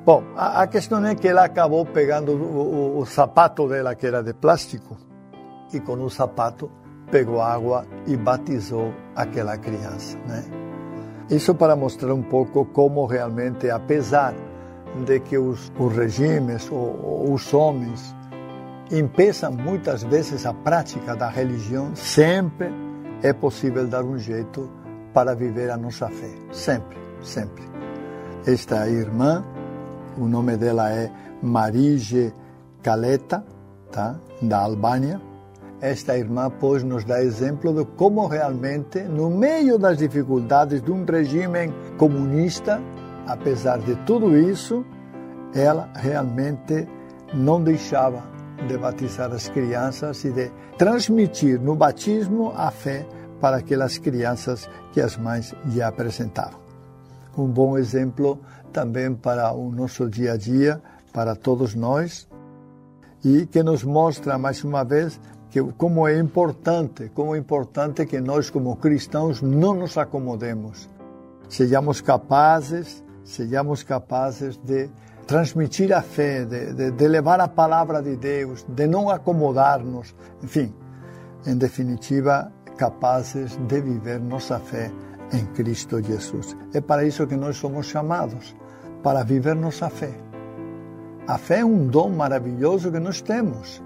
Bom, 0.04 0.22
a, 0.36 0.60
a 0.60 0.66
questão 0.66 1.02
é 1.06 1.14
que 1.14 1.26
ela 1.26 1.42
acabou 1.42 1.86
pegando 1.86 2.32
o, 2.32 2.96
o, 2.96 2.98
o 2.98 3.06
sapato 3.06 3.66
dela, 3.66 3.94
que 3.94 4.06
era 4.06 4.22
de 4.22 4.34
plástico, 4.34 4.98
e 5.72 5.80
com 5.80 5.94
o 5.94 6.10
sapato 6.10 6.70
pegou 7.10 7.40
água 7.40 7.86
e 8.06 8.14
batizou 8.14 8.92
aquela 9.16 9.56
criança. 9.56 10.18
Né? 10.28 10.44
Isso 11.30 11.54
para 11.54 11.74
mostrar 11.74 12.12
um 12.12 12.22
pouco 12.22 12.66
como 12.66 13.06
realmente, 13.06 13.70
apesar 13.70 14.34
de 15.06 15.18
que 15.18 15.38
os, 15.38 15.72
os 15.78 15.96
regimes, 15.96 16.70
ou, 16.70 17.32
os 17.32 17.54
homens, 17.54 18.14
impeçam 18.90 19.50
muitas 19.50 20.02
vezes 20.02 20.44
a 20.44 20.52
prática 20.52 21.16
da 21.16 21.30
religião, 21.30 21.96
sempre 21.96 22.70
é 23.22 23.32
possível 23.32 23.86
dar 23.86 24.04
um 24.04 24.18
jeito 24.18 24.81
para 25.12 25.34
viver 25.34 25.70
a 25.70 25.76
nossa 25.76 26.08
fé. 26.08 26.30
Sempre, 26.52 26.98
sempre. 27.22 27.62
Esta 28.46 28.88
irmã, 28.88 29.44
o 30.18 30.26
nome 30.26 30.56
dela 30.56 30.90
é 30.90 31.10
Marije 31.42 32.32
Caleta, 32.82 33.44
tá? 33.90 34.16
da 34.40 34.58
Albânia. 34.58 35.20
Esta 35.80 36.16
irmã, 36.16 36.50
pois, 36.60 36.82
nos 36.82 37.04
dá 37.04 37.22
exemplo 37.22 37.72
de 37.72 37.84
como 37.96 38.26
realmente, 38.26 39.02
no 39.02 39.28
meio 39.30 39.78
das 39.78 39.98
dificuldades 39.98 40.80
de 40.80 40.92
um 40.92 41.04
regime 41.04 41.72
comunista, 41.98 42.80
apesar 43.26 43.78
de 43.78 43.96
tudo 44.06 44.36
isso, 44.36 44.84
ela 45.54 45.88
realmente 45.94 46.86
não 47.34 47.62
deixava 47.62 48.22
de 48.68 48.78
batizar 48.78 49.32
as 49.32 49.48
crianças 49.48 50.24
e 50.24 50.30
de 50.30 50.50
transmitir 50.78 51.60
no 51.60 51.74
batismo 51.74 52.52
a 52.56 52.70
fé 52.70 53.06
para 53.42 53.56
aquelas 53.56 53.98
crianças 53.98 54.70
que 54.92 55.00
as 55.00 55.16
mães 55.16 55.52
lhe 55.64 55.82
apresentavam. 55.82 56.60
Um 57.36 57.48
bom 57.48 57.76
exemplo 57.76 58.38
também 58.72 59.12
para 59.12 59.52
o 59.52 59.68
nosso 59.72 60.08
dia 60.08 60.34
a 60.34 60.36
dia, 60.36 60.80
para 61.12 61.34
todos 61.34 61.74
nós, 61.74 62.28
e 63.24 63.44
que 63.46 63.60
nos 63.64 63.82
mostra 63.82 64.38
mais 64.38 64.62
uma 64.62 64.84
vez 64.84 65.20
que 65.50 65.60
como 65.72 66.06
é 66.06 66.16
importante, 66.20 67.10
como 67.12 67.34
é 67.34 67.38
importante 67.38 68.06
que 68.06 68.20
nós 68.20 68.48
como 68.48 68.76
cristãos 68.76 69.42
não 69.42 69.74
nos 69.74 69.98
acomodemos. 69.98 70.88
Sejamos 71.48 72.00
capazes, 72.00 73.02
sejamos 73.24 73.82
capazes 73.82 74.56
de 74.58 74.88
transmitir 75.26 75.92
a 75.92 76.00
fé, 76.00 76.44
de, 76.44 76.72
de, 76.74 76.90
de 76.92 77.08
levar 77.08 77.40
a 77.40 77.48
palavra 77.48 78.00
de 78.00 78.14
Deus, 78.14 78.64
de 78.68 78.86
não 78.86 79.10
acomodar-nos, 79.10 80.14
enfim, 80.44 80.72
em 81.44 81.56
definitiva, 81.56 82.52
capazes 82.76 83.56
de 83.56 83.80
viver 83.80 84.20
nossa 84.20 84.58
fé 84.58 84.90
em 85.32 85.46
Cristo 85.46 86.02
Jesus. 86.02 86.56
É 86.74 86.80
para 86.80 87.04
isso 87.04 87.26
que 87.26 87.36
nós 87.36 87.56
somos 87.56 87.86
chamados, 87.86 88.54
para 89.02 89.22
viver 89.24 89.54
nossa 89.54 89.88
fé. 89.88 90.12
A 91.26 91.38
fé 91.38 91.60
é 91.60 91.64
um 91.64 91.86
dom 91.86 92.10
maravilhoso 92.10 92.90
que 92.90 92.98
nós 93.00 93.20
temos. 93.22 93.82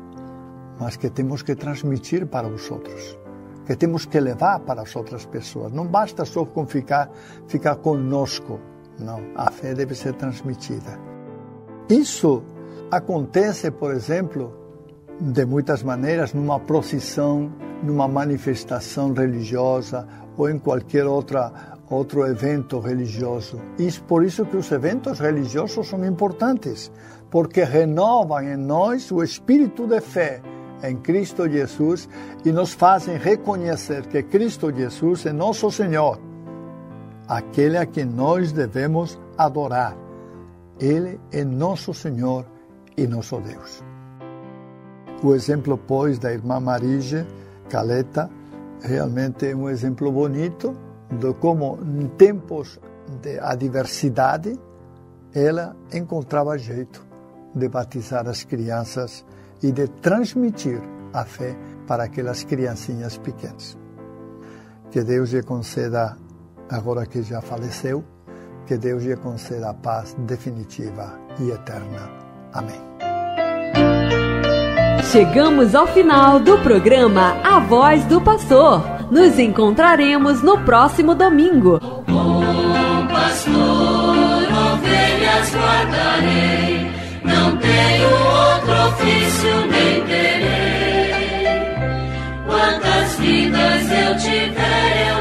mas 0.78 0.96
que 0.96 1.10
temos 1.10 1.42
que 1.42 1.54
transmitir 1.54 2.26
para 2.26 2.46
os 2.46 2.70
outros, 2.70 3.18
que 3.66 3.76
temos 3.76 4.04
que 4.04 4.20
levar 4.20 4.60
para 4.60 4.82
as 4.82 4.94
outras 4.94 5.24
pessoas. 5.24 5.72
Não 5.72 5.86
basta 5.86 6.24
só 6.24 6.46
ficar, 6.66 7.10
ficar 7.46 7.76
conosco, 7.76 8.60
não. 8.98 9.20
A 9.34 9.50
fé 9.50 9.74
deve 9.74 9.94
ser 9.94 10.14
transmitida. 10.14 10.98
Isso 11.88 12.42
acontece, 12.90 13.70
por 13.70 13.92
exemplo, 13.92 14.52
de 15.20 15.46
muitas 15.46 15.82
maneiras, 15.82 16.34
numa 16.34 16.60
procissão, 16.60 17.50
numa 17.82 18.08
manifestação 18.08 19.12
religiosa 19.12 20.06
ou 20.36 20.48
em 20.48 20.58
qualquer 20.58 21.06
outra 21.06 21.76
outro 21.90 22.26
evento 22.26 22.80
religioso. 22.80 23.60
E 23.78 23.90
por 23.92 24.24
isso 24.24 24.44
que 24.44 24.56
os 24.56 24.70
eventos 24.72 25.20
religiosos 25.20 25.86
são 25.86 26.04
importantes, 26.04 26.90
porque 27.30 27.62
renovam 27.62 28.42
em 28.42 28.56
nós 28.56 29.10
o 29.10 29.22
espírito 29.22 29.86
de 29.86 30.00
fé 30.00 30.42
em 30.82 30.96
Cristo 30.96 31.48
Jesus 31.48 32.08
e 32.44 32.52
nos 32.52 32.72
fazem 32.72 33.16
reconhecer 33.16 34.06
que 34.06 34.22
Cristo 34.22 34.72
Jesus 34.74 35.26
é 35.26 35.32
nosso 35.32 35.70
Senhor, 35.70 36.20
aquele 37.26 37.78
a 37.78 37.86
quem 37.86 38.04
nós 38.04 38.52
devemos 38.52 39.18
adorar. 39.38 39.96
Ele 40.78 41.18
é 41.32 41.44
nosso 41.44 41.94
Senhor 41.94 42.44
e 42.96 43.06
nosso 43.06 43.40
Deus. 43.40 43.82
O 45.22 45.34
exemplo, 45.34 45.78
pois, 45.78 46.18
da 46.18 46.30
irmã 46.30 46.60
Marige 46.60 47.26
Caleta 47.68 48.30
realmente 48.80 49.50
é 49.50 49.56
um 49.56 49.68
exemplo 49.68 50.10
bonito 50.12 50.76
de 51.10 51.32
como, 51.34 51.78
em 51.82 52.08
tempos 52.08 52.80
de 53.22 53.38
adversidade, 53.38 54.58
ela 55.34 55.76
encontrava 55.92 56.56
jeito 56.58 57.04
de 57.54 57.68
batizar 57.68 58.26
as 58.28 58.44
crianças 58.44 59.24
e 59.62 59.72
de 59.72 59.88
transmitir 59.88 60.80
a 61.12 61.24
fé 61.24 61.56
para 61.86 62.04
aquelas 62.04 62.44
criancinhas 62.44 63.16
pequenas. 63.18 63.78
Que 64.90 65.02
Deus 65.02 65.30
lhe 65.30 65.42
conceda, 65.42 66.16
agora 66.68 67.06
que 67.06 67.22
já 67.22 67.40
faleceu, 67.40 68.04
que 68.66 68.76
Deus 68.76 69.04
lhe 69.04 69.16
conceda 69.16 69.70
a 69.70 69.74
paz 69.74 70.14
definitiva 70.26 71.18
e 71.38 71.50
eterna. 71.50 72.10
Amém. 72.52 73.05
Chegamos 75.16 75.74
ao 75.74 75.86
final 75.86 76.38
do 76.38 76.58
programa 76.58 77.38
A 77.42 77.58
Voz 77.58 78.04
do 78.04 78.20
Pastor. 78.20 78.82
Nos 79.10 79.38
encontraremos 79.38 80.42
no 80.42 80.58
próximo 80.58 81.14
domingo. 81.14 81.80
O 82.06 83.08
pastor, 83.08 83.54
ovelhas 84.74 85.54
guardarei, 85.54 86.90
não 87.24 87.56
tenho 87.56 88.10
outro 88.10 88.72
ofício 88.88 89.66
nem 89.70 90.04
terei. 90.04 91.46
Quantas 92.46 93.16
vidas 93.16 93.90
eu 93.90 94.18
tiver, 94.18 95.12
eu 95.12 95.15